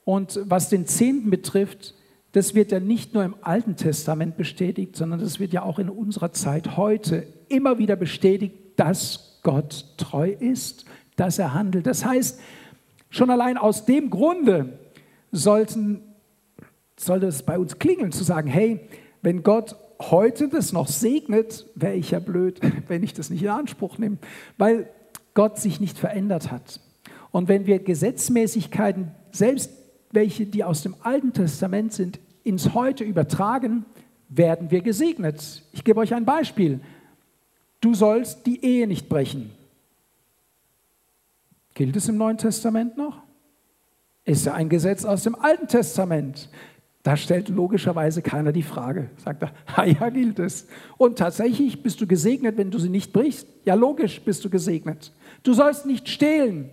[0.06, 1.96] Und was den Zehnten betrifft,
[2.32, 5.90] das wird ja nicht nur im Alten Testament bestätigt, sondern das wird ja auch in
[5.90, 11.86] unserer Zeit heute immer wieder bestätigt, dass Gott treu ist, dass er handelt.
[11.86, 12.40] Das heißt,
[13.12, 14.80] schon allein aus dem Grunde
[15.32, 16.02] sollten,
[16.98, 18.80] sollte es bei uns klingeln, zu sagen, hey,
[19.22, 23.50] wenn Gott heute das noch segnet, wäre ich ja blöd, wenn ich das nicht in
[23.50, 24.18] Anspruch nehme,
[24.58, 24.90] weil
[25.36, 26.82] Gott sich nicht verändert hat.
[27.30, 29.70] Und wenn wir Gesetzmäßigkeiten, selbst
[30.12, 33.86] welche, die aus dem Alten Testament sind, ins Heute übertragen,
[34.28, 35.64] werden wir gesegnet.
[35.72, 36.80] Ich gebe euch ein Beispiel.
[37.86, 39.52] Du sollst die Ehe nicht brechen.
[41.76, 43.22] Gilt es im Neuen Testament noch?
[44.24, 46.50] Ist ja ein Gesetz aus dem Alten Testament.
[47.04, 49.12] Da stellt logischerweise keiner die Frage.
[49.24, 50.66] Sagt er, ja, gilt es.
[50.98, 53.48] Und tatsächlich bist du gesegnet, wenn du sie nicht brichst.
[53.66, 55.12] Ja, logisch bist du gesegnet.
[55.44, 56.72] Du sollst nicht stehlen.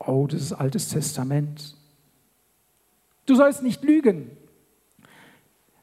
[0.00, 1.76] Oh, das ist altes Testament.
[3.24, 4.32] Du sollst nicht lügen.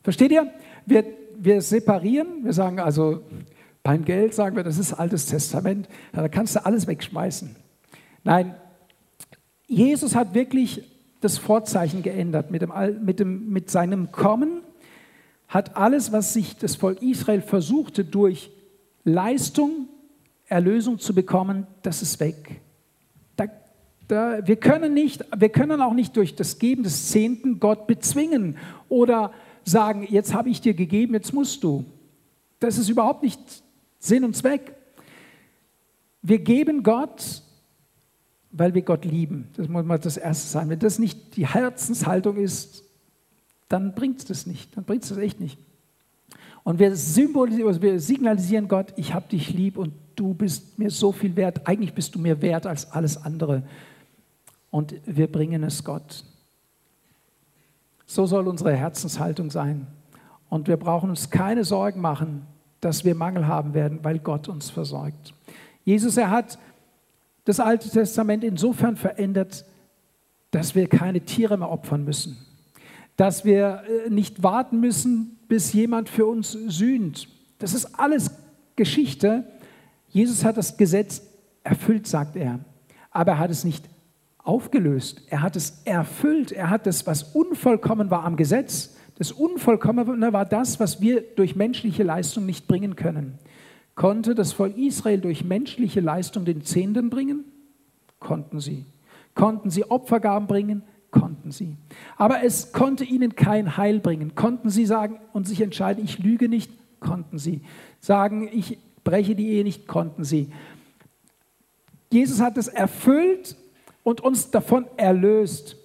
[0.03, 0.51] Versteht ihr?
[0.85, 1.05] Wir,
[1.37, 3.23] wir separieren, wir sagen also,
[3.83, 7.55] beim Geld sagen wir, das ist altes Testament, da kannst du alles wegschmeißen.
[8.23, 8.55] Nein,
[9.67, 10.83] Jesus hat wirklich
[11.21, 12.51] das Vorzeichen geändert.
[12.51, 12.71] Mit, dem,
[13.03, 14.61] mit, dem, mit seinem Kommen
[15.47, 18.51] hat alles, was sich das Volk Israel versuchte, durch
[19.03, 19.87] Leistung
[20.51, 22.59] Erlösung zu bekommen, das ist weg.
[23.37, 23.45] Da,
[24.09, 28.57] da, wir, können nicht, wir können auch nicht durch das Geben des Zehnten Gott bezwingen
[28.89, 29.31] oder
[29.63, 31.85] sagen, jetzt habe ich dir gegeben, jetzt musst du.
[32.59, 33.39] Das ist überhaupt nicht
[34.01, 34.75] Sinn und Zweck.
[36.21, 37.41] Wir geben Gott
[38.51, 39.49] weil wir Gott lieben.
[39.55, 40.69] Das muss mal das Erste sein.
[40.69, 42.83] Wenn das nicht die Herzenshaltung ist,
[43.69, 44.75] dann bringt es das nicht.
[44.75, 45.57] Dann bringt es das echt nicht.
[46.63, 51.11] Und wir, also wir signalisieren Gott, ich habe dich lieb und du bist mir so
[51.11, 51.65] viel wert.
[51.65, 53.63] Eigentlich bist du mir wert als alles andere.
[54.69, 56.25] Und wir bringen es Gott.
[58.05, 59.87] So soll unsere Herzenshaltung sein.
[60.49, 62.45] Und wir brauchen uns keine Sorgen machen,
[62.81, 65.33] dass wir Mangel haben werden, weil Gott uns versorgt.
[65.83, 66.59] Jesus, er hat
[67.45, 69.65] das Alte Testament insofern verändert,
[70.51, 72.37] dass wir keine Tiere mehr opfern müssen,
[73.15, 77.27] dass wir äh, nicht warten müssen, bis jemand für uns sühnt.
[77.59, 78.31] Das ist alles
[78.75, 79.45] Geschichte.
[80.09, 81.21] Jesus hat das Gesetz
[81.63, 82.59] erfüllt, sagt er,
[83.11, 83.87] aber er hat es nicht
[84.43, 85.21] aufgelöst.
[85.29, 86.51] Er hat es erfüllt.
[86.51, 91.55] Er hat das, was unvollkommen war am Gesetz, das Unvollkommene war das, was wir durch
[91.55, 93.37] menschliche Leistung nicht bringen können.
[93.93, 97.45] Konnte das Volk Israel durch menschliche Leistung den Zehnten bringen?
[98.19, 98.83] Konnten sie.
[99.35, 100.81] Konnten sie Opfergaben bringen?
[101.11, 101.77] Konnten sie.
[102.17, 104.33] Aber es konnte ihnen kein Heil bringen.
[104.33, 107.61] Konnten sie sagen und sich entscheiden, ich lüge nicht, konnten sie.
[107.99, 110.51] Sagen, ich breche die Ehe nicht, konnten sie.
[112.11, 113.55] Jesus hat es erfüllt
[114.01, 115.77] und uns davon erlöst.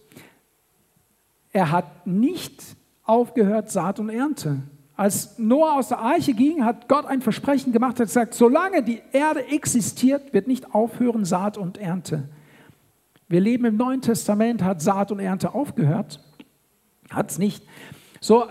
[1.53, 2.76] Er hat nicht
[3.07, 4.59] aufgehört, Saat und Ernte.
[4.97, 9.03] Als Noah aus der Arche ging, hat Gott ein Versprechen gemacht, hat gesagt, solange die
[9.13, 12.29] Erde existiert, wird nicht aufhören Saat und Ernte.
[13.29, 16.21] Wir leben im Neuen Testament, hat Saat und Ernte aufgehört?
[17.11, 17.63] Hat es nicht.
[18.21, 18.47] So,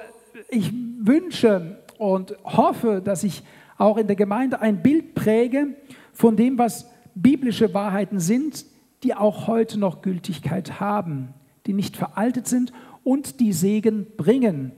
[0.50, 3.44] ich wünsche und hoffe, dass ich
[3.78, 5.76] auch in der Gemeinde ein Bild präge
[6.14, 8.66] von dem, was biblische Wahrheiten sind,
[9.04, 11.34] die auch heute noch Gültigkeit haben,
[11.66, 12.72] die nicht veraltet sind
[13.06, 14.74] und die Segen bringen.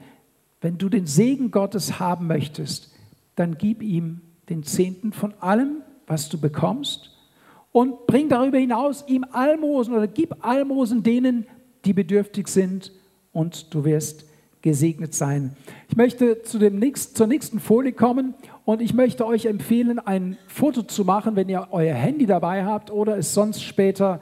[0.62, 2.94] Wenn du den Segen Gottes haben möchtest,
[3.36, 7.12] dann gib ihm den Zehnten von allem, was du bekommst
[7.72, 11.48] und bring darüber hinaus ihm Almosen oder gib Almosen denen,
[11.86, 12.92] die bedürftig sind
[13.32, 14.26] und du wirst
[14.62, 15.56] gesegnet sein.
[15.88, 18.34] Ich möchte zu dem nächsten, zur nächsten Folie kommen
[18.66, 22.92] und ich möchte euch empfehlen, ein Foto zu machen, wenn ihr euer Handy dabei habt
[22.92, 24.22] oder es sonst später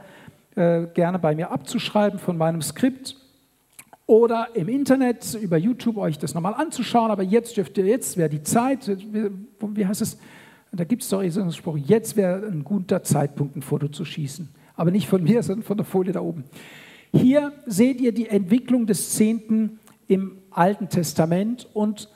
[0.56, 3.25] äh, gerne bei mir abzuschreiben von meinem Skript
[4.08, 7.12] oder im Internet über YouTube euch das nochmal anzuschauen.
[7.12, 10.18] Aber jetzt dürft ihr, jetzt wäre die Zeit, wie, wie heißt es?
[10.72, 14.04] Da gibt es doch so einen Spruch, jetzt wäre ein guter Zeitpunkt, ein Foto zu
[14.04, 14.50] schießen.
[14.76, 16.44] Aber nicht von mir, sondern von der Folie da oben.
[17.14, 22.10] Hier seht ihr die Entwicklung des Zehnten im Alten Testament und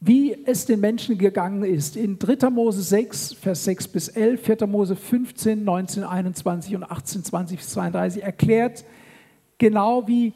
[0.00, 1.96] wie es den Menschen gegangen ist.
[1.96, 2.50] In 3.
[2.50, 4.66] Mose 6, Vers 6 bis 11, 4.
[4.68, 8.84] Mose 15, 19, 21 und 18, 20 bis 32 erklärt
[9.58, 10.32] genau wie,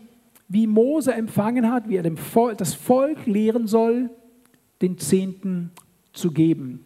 [0.48, 4.11] wie Mose empfangen hat, wie er dem Volk, das Volk lehren soll,
[4.82, 5.70] den Zehnten
[6.12, 6.85] zu geben.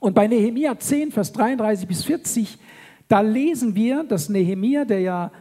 [0.00, 2.58] Und bei Nehemia 10, Vers 33 bis 40,
[3.08, 5.32] da lesen wir, dass Nehemia, der ja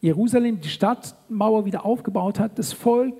[0.00, 3.14] Jerusalem, die Stadtmauer wieder aufgebaut hat, das Volk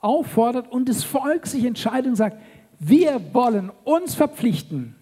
[0.00, 2.38] auffordert und das Volk sich entscheidet und sagt,
[2.78, 4.96] wir wollen uns verpflichten,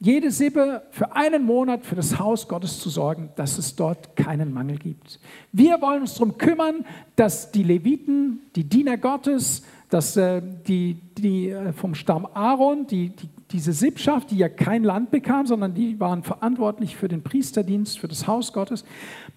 [0.00, 4.52] jede Sippe für einen Monat für das Haus Gottes zu sorgen, dass es dort keinen
[4.52, 5.18] Mangel gibt.
[5.52, 6.84] Wir wollen uns darum kümmern,
[7.16, 13.08] dass die Leviten, die Diener Gottes, dass äh, die, die äh, vom Stamm Aaron, die,
[13.08, 17.98] die, diese Sippschaft, die ja kein Land bekam, sondern die waren verantwortlich für den Priesterdienst,
[17.98, 18.84] für das Haus Gottes,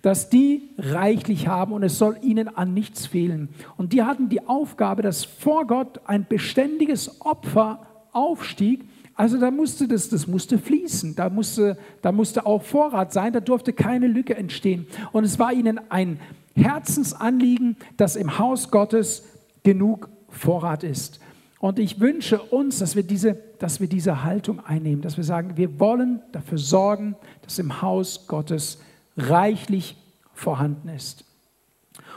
[0.01, 3.49] dass die reichlich haben und es soll ihnen an nichts fehlen.
[3.77, 8.83] Und die hatten die Aufgabe, dass vor Gott ein beständiges Opfer aufstieg,
[9.15, 13.39] also da musste das, das musste fließen, da musste, da musste auch Vorrat sein, da
[13.39, 14.87] durfte keine Lücke entstehen.
[15.11, 16.19] Und es war ihnen ein
[16.55, 19.23] Herzensanliegen, dass im Haus Gottes
[19.63, 21.19] genug Vorrat ist.
[21.59, 25.57] Und ich wünsche uns, dass wir, diese, dass wir diese Haltung einnehmen, dass wir sagen,
[25.57, 28.79] wir wollen dafür sorgen, dass im Haus Gottes
[29.15, 29.95] reichlich
[30.33, 31.25] vorhanden ist.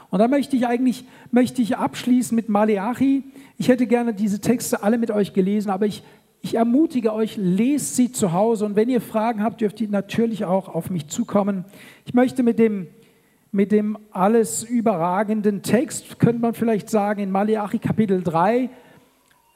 [0.09, 3.23] Und da möchte ich eigentlich möchte ich abschließen mit Maleachi.
[3.57, 6.01] Ich hätte gerne diese Texte alle mit euch gelesen, aber ich
[6.45, 10.45] ich ermutige euch, lest sie zu Hause und wenn ihr Fragen habt, dürft ihr natürlich
[10.45, 11.65] auch auf mich zukommen.
[12.05, 12.87] Ich möchte mit dem,
[13.51, 18.69] mit dem alles überragenden Text, könnte man vielleicht sagen, in Malachi Kapitel 3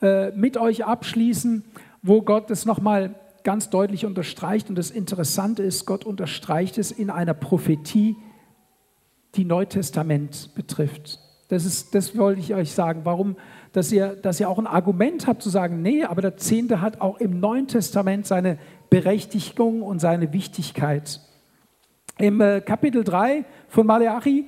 [0.01, 1.63] äh, mit euch abschließen,
[2.01, 4.67] wo Gott es nochmal ganz deutlich unterstreicht.
[4.69, 8.15] Und das Interessante ist, Gott unterstreicht es in einer Prophetie,
[9.35, 11.19] die Neutestament betrifft.
[11.49, 13.01] Das, ist, das wollte ich euch sagen.
[13.03, 13.35] Warum?
[13.71, 17.01] Dass ihr, dass ihr auch ein Argument habt zu sagen, nee, aber der Zehnte hat
[17.01, 18.57] auch im Neuen Testament seine
[18.89, 21.21] Berechtigung und seine Wichtigkeit.
[22.17, 24.45] Im äh, Kapitel 3 von Maleachi,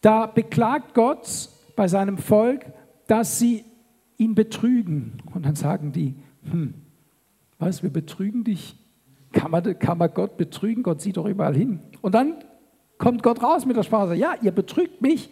[0.00, 2.66] da beklagt Gott bei seinem Volk,
[3.06, 3.64] dass sie
[4.18, 5.18] ihn betrügen.
[5.32, 6.16] Und dann sagen die,
[6.50, 6.74] hm,
[7.58, 8.76] was, wir betrügen dich?
[9.32, 10.82] Kann man, kann man Gott betrügen?
[10.82, 11.80] Gott sieht doch überall hin.
[12.02, 12.34] Und dann
[12.98, 15.30] kommt Gott raus mit der Sprache, ja, ihr betrügt mich,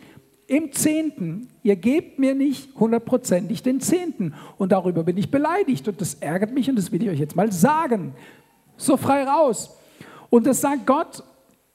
[0.51, 1.49] im Zehnten.
[1.63, 4.35] Ihr gebt mir nicht hundertprozentig den Zehnten.
[4.59, 5.87] Und darüber bin ich beleidigt.
[5.87, 8.15] Und das ärgert mich und das will ich euch jetzt mal sagen.
[8.77, 9.79] So frei raus.
[10.29, 11.23] Und das sagt Gott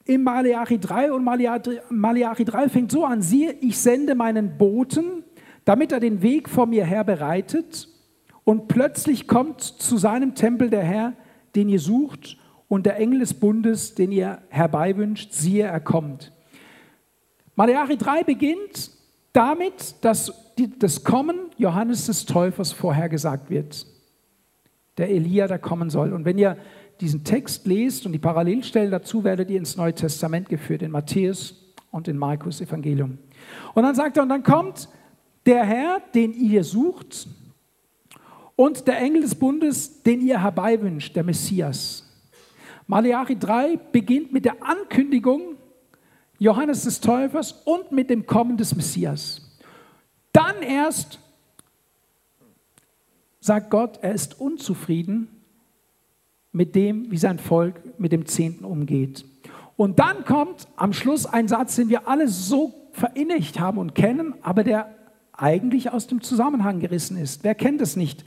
[0.04, 5.24] im Maleachi 3 und Maleachi 3 fängt so an, siehe, ich sende meinen Boten,
[5.64, 7.88] damit er den Weg vor mir her bereitet
[8.44, 11.14] und plötzlich kommt zu seinem Tempel der Herr,
[11.56, 16.32] den ihr sucht und der Engel des Bundes, den ihr herbeiwünscht, siehe, er kommt.
[17.56, 18.90] Malachi 3 beginnt
[19.32, 20.32] damit, dass
[20.78, 23.86] das Kommen Johannes des Täufers vorhergesagt wird.
[24.98, 26.12] Der Elia, der kommen soll.
[26.12, 26.58] Und wenn ihr
[27.00, 31.74] diesen Text lest und die Parallelstellen dazu, werdet ihr ins Neue Testament geführt, in Matthäus
[31.90, 33.18] und in Markus Evangelium.
[33.74, 34.88] Und dann sagt er, und dann kommt
[35.46, 37.26] der Herr, den ihr sucht,
[38.54, 42.02] und der Engel des Bundes, den ihr herbeiwünscht, der Messias.
[42.86, 45.55] Malachi 3 beginnt mit der Ankündigung
[46.38, 49.42] Johannes des Täufers und mit dem Kommen des Messias.
[50.32, 51.18] Dann erst
[53.40, 55.28] sagt Gott, er ist unzufrieden
[56.52, 59.24] mit dem, wie sein Volk mit dem Zehnten umgeht.
[59.76, 64.34] Und dann kommt am Schluss ein Satz, den wir alle so verinnerlicht haben und kennen,
[64.42, 64.94] aber der
[65.32, 67.44] eigentlich aus dem Zusammenhang gerissen ist.
[67.44, 68.24] Wer kennt es nicht?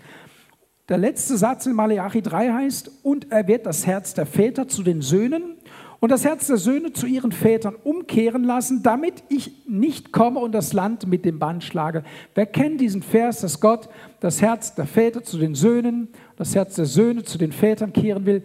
[0.89, 4.84] Der letzte Satz in Malachi 3 heißt, und er wird das Herz der Väter zu
[4.84, 5.57] den Söhnen
[6.00, 10.54] und das Herz der Söhne zu ihren Vätern umkehren lassen, damit ich nicht komme und
[10.54, 12.04] das Land mit dem Bann schlage.
[12.36, 13.89] Wer kennt diesen Vers, dass Gott
[14.22, 18.26] das Herz der Väter zu den Söhnen, das Herz der Söhne zu den Vätern kehren
[18.26, 18.43] will?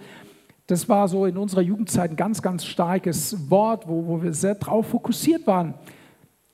[0.66, 4.55] Das war so in unserer Jugendzeit ein ganz, ganz starkes Wort, wo, wo wir sehr
[4.55, 5.74] darauf fokussiert waren.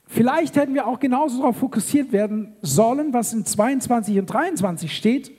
[0.07, 5.31] Vielleicht hätten wir auch genauso darauf fokussiert werden sollen, was in 22 und 23 steht.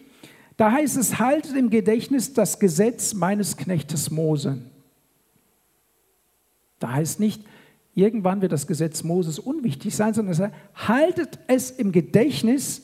[0.55, 4.70] Da heißt es, haltet im Gedächtnis das Gesetz meines Knechtes Mose.
[6.81, 7.43] Da heißt nicht,
[7.95, 12.83] irgendwann wird das Gesetz Moses unwichtig sein, sondern es heißt, haltet es im Gedächtnis,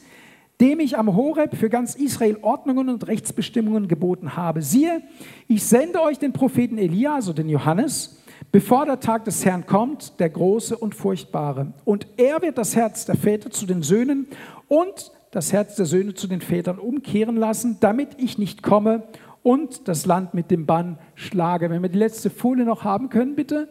[0.59, 4.61] dem ich am Horeb für ganz Israel Ordnungen und Rechtsbestimmungen geboten habe.
[4.61, 5.03] Siehe,
[5.47, 10.19] ich sende euch den Propheten Elia, also den Johannes, bevor der Tag des Herrn kommt,
[10.19, 11.73] der große und furchtbare.
[11.85, 14.27] Und er wird das Herz der Väter zu den Söhnen
[14.67, 19.03] und das Herz der Söhne zu den Vätern umkehren lassen, damit ich nicht komme
[19.43, 21.69] und das Land mit dem Bann schlage.
[21.69, 23.69] Wenn wir die letzte Folie noch haben können, bitte.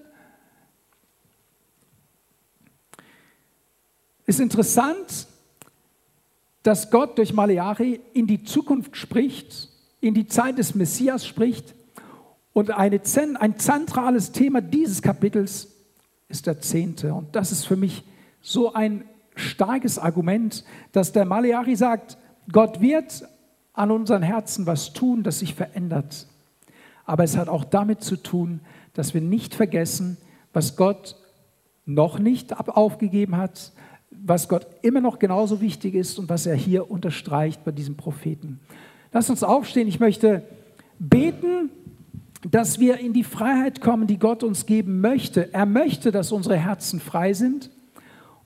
[4.27, 5.29] Ist interessant,
[6.63, 9.69] dass Gott durch Maleachi in die Zukunft spricht,
[10.01, 11.75] in die Zeit des Messias spricht.
[12.53, 13.01] Und eine,
[13.39, 15.69] ein zentrales Thema dieses Kapitels
[16.29, 17.15] ist der Zehnte.
[17.15, 18.03] Und das ist für mich
[18.41, 19.05] so ein
[19.37, 22.19] starkes Argument, dass der Maleachi sagt,
[22.51, 23.29] Gott wird
[23.73, 26.27] an unseren Herzen was tun, das sich verändert.
[27.05, 28.61] Aber es hat auch damit zu tun,
[28.95, 30.17] dass wir nicht vergessen,
[30.53, 31.17] was Gott
[31.85, 33.73] noch nicht aufgegeben hat,
[34.25, 38.61] was Gott immer noch genauso wichtig ist und was er hier unterstreicht bei diesem Propheten.
[39.13, 39.89] Lass uns aufstehen.
[39.89, 40.43] Ich möchte
[40.99, 41.71] beten,
[42.51, 45.53] dass wir in die Freiheit kommen, die Gott uns geben möchte.
[45.53, 47.71] Er möchte, dass unsere Herzen frei sind.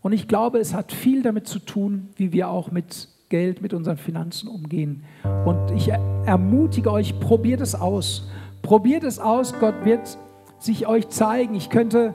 [0.03, 3.75] Und ich glaube, es hat viel damit zu tun, wie wir auch mit Geld, mit
[3.75, 5.05] unseren Finanzen umgehen.
[5.45, 8.29] Und ich ermutige euch, probiert es aus.
[8.63, 9.55] Probiert es aus.
[9.61, 10.19] Gott wird
[10.59, 11.55] sich euch zeigen.
[11.55, 12.15] Ich könnte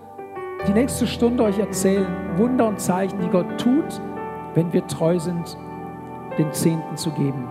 [0.67, 2.07] die nächste Stunde euch erzählen,
[2.37, 4.01] Wunder und Zeichen, die Gott tut,
[4.55, 5.57] wenn wir treu sind,
[6.37, 7.47] den Zehnten zu geben.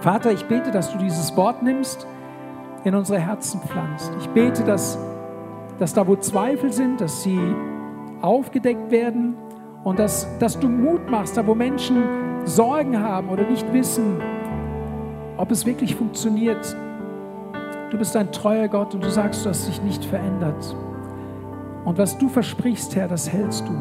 [0.00, 2.06] Vater, ich bete, dass du dieses Wort nimmst,
[2.84, 4.12] in unsere Herzen pflanzt.
[4.20, 4.98] Ich bete, dass,
[5.78, 7.40] dass da, wo Zweifel sind, dass sie
[8.20, 9.34] aufgedeckt werden
[9.82, 12.04] und dass, dass du Mut machst, da wo Menschen
[12.44, 14.20] Sorgen haben oder nicht wissen,
[15.36, 16.76] ob es wirklich funktioniert.
[17.90, 20.76] Du bist ein treuer Gott und du sagst, du hast dich nicht verändert.
[21.86, 23.72] Und was du versprichst, Herr, das hältst du.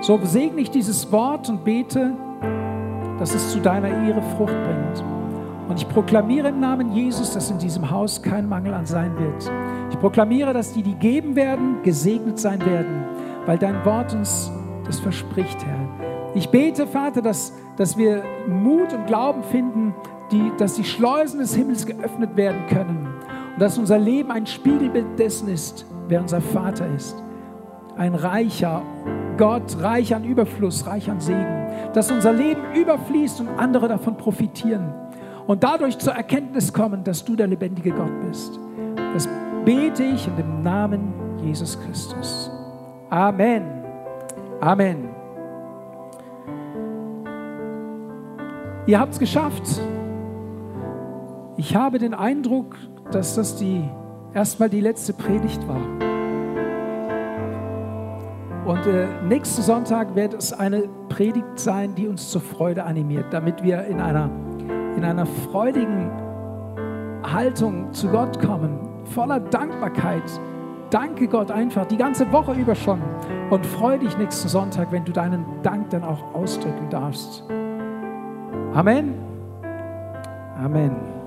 [0.00, 2.12] So segne ich dieses Wort und bete,
[3.18, 5.04] dass es zu deiner Ehre Frucht bringt.
[5.68, 9.50] Und ich proklamiere im Namen Jesus, dass in diesem Haus kein Mangel an sein wird.
[9.90, 13.04] Ich proklamiere, dass die, die geben werden, gesegnet sein werden,
[13.44, 14.52] weil dein Wort uns
[14.86, 15.88] das verspricht, Herr.
[16.34, 19.94] Ich bete, Vater, dass, dass wir Mut und Glauben finden,
[20.30, 23.08] die, dass die Schleusen des Himmels geöffnet werden können
[23.54, 27.16] und dass unser Leben ein Spiegelbild dessen ist, wer unser Vater ist.
[27.96, 28.82] Ein reicher
[29.38, 31.66] Gott, reich an Überfluss, reich an Segen.
[31.94, 34.92] Dass unser Leben überfließt und andere davon profitieren.
[35.46, 38.58] Und dadurch zur Erkenntnis kommen, dass du der lebendige Gott bist.
[39.14, 39.28] Das
[39.64, 42.50] bete ich in dem Namen Jesus Christus.
[43.08, 43.64] Amen.
[44.60, 45.08] Amen.
[48.86, 49.80] Ihr habt es geschafft.
[51.56, 52.76] Ich habe den Eindruck,
[53.10, 53.88] dass das die
[54.34, 55.80] erstmal die letzte Predigt war.
[58.66, 63.62] Und äh, nächsten Sonntag wird es eine Predigt sein, die uns zur Freude animiert, damit
[63.62, 64.30] wir in einer,
[64.96, 66.10] in einer freudigen
[67.22, 70.22] Haltung zu Gott kommen, voller Dankbarkeit.
[70.90, 73.00] Danke Gott einfach die ganze Woche über schon
[73.50, 77.44] und freue dich nächsten Sonntag, wenn du deinen Dank dann auch ausdrücken darfst.
[78.74, 79.14] Amen.
[80.58, 81.19] Amen.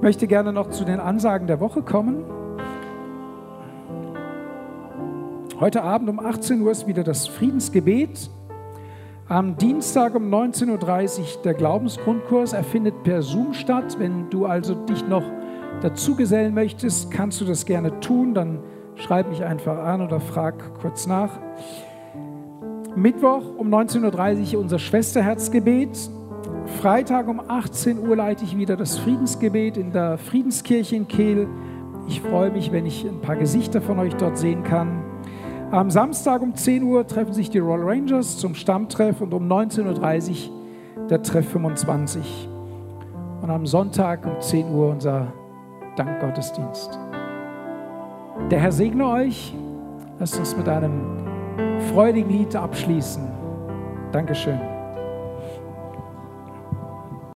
[0.00, 2.24] Ich möchte gerne noch zu den Ansagen der Woche kommen.
[5.60, 8.30] Heute Abend um 18 Uhr ist wieder das Friedensgebet.
[9.28, 12.54] Am Dienstag um 19.30 Uhr der Glaubensgrundkurs.
[12.54, 13.96] Er findet per Zoom statt.
[13.98, 15.24] Wenn du also dich noch
[15.82, 18.32] dazu gesellen möchtest, kannst du das gerne tun.
[18.32, 18.60] Dann
[18.94, 21.38] schreib mich einfach an oder frag kurz nach.
[22.96, 26.10] Mittwoch um 19.30 Uhr unser Schwesterherzgebet.
[26.78, 31.46] Freitag um 18 Uhr leite ich wieder das Friedensgebet in der Friedenskirche in Kehl.
[32.08, 35.04] Ich freue mich, wenn ich ein paar Gesichter von euch dort sehen kann.
[35.70, 40.48] Am Samstag um 10 Uhr treffen sich die Royal Rangers zum Stammtreff und um 19.30
[40.48, 42.48] Uhr der Treff 25.
[43.42, 45.32] Und am Sonntag um 10 Uhr unser
[45.96, 46.98] Dankgottesdienst.
[48.50, 49.54] Der Herr segne euch.
[50.18, 51.26] Lasst uns mit einem
[51.92, 53.22] freudigen Lied abschließen.
[54.12, 54.79] Dankeschön.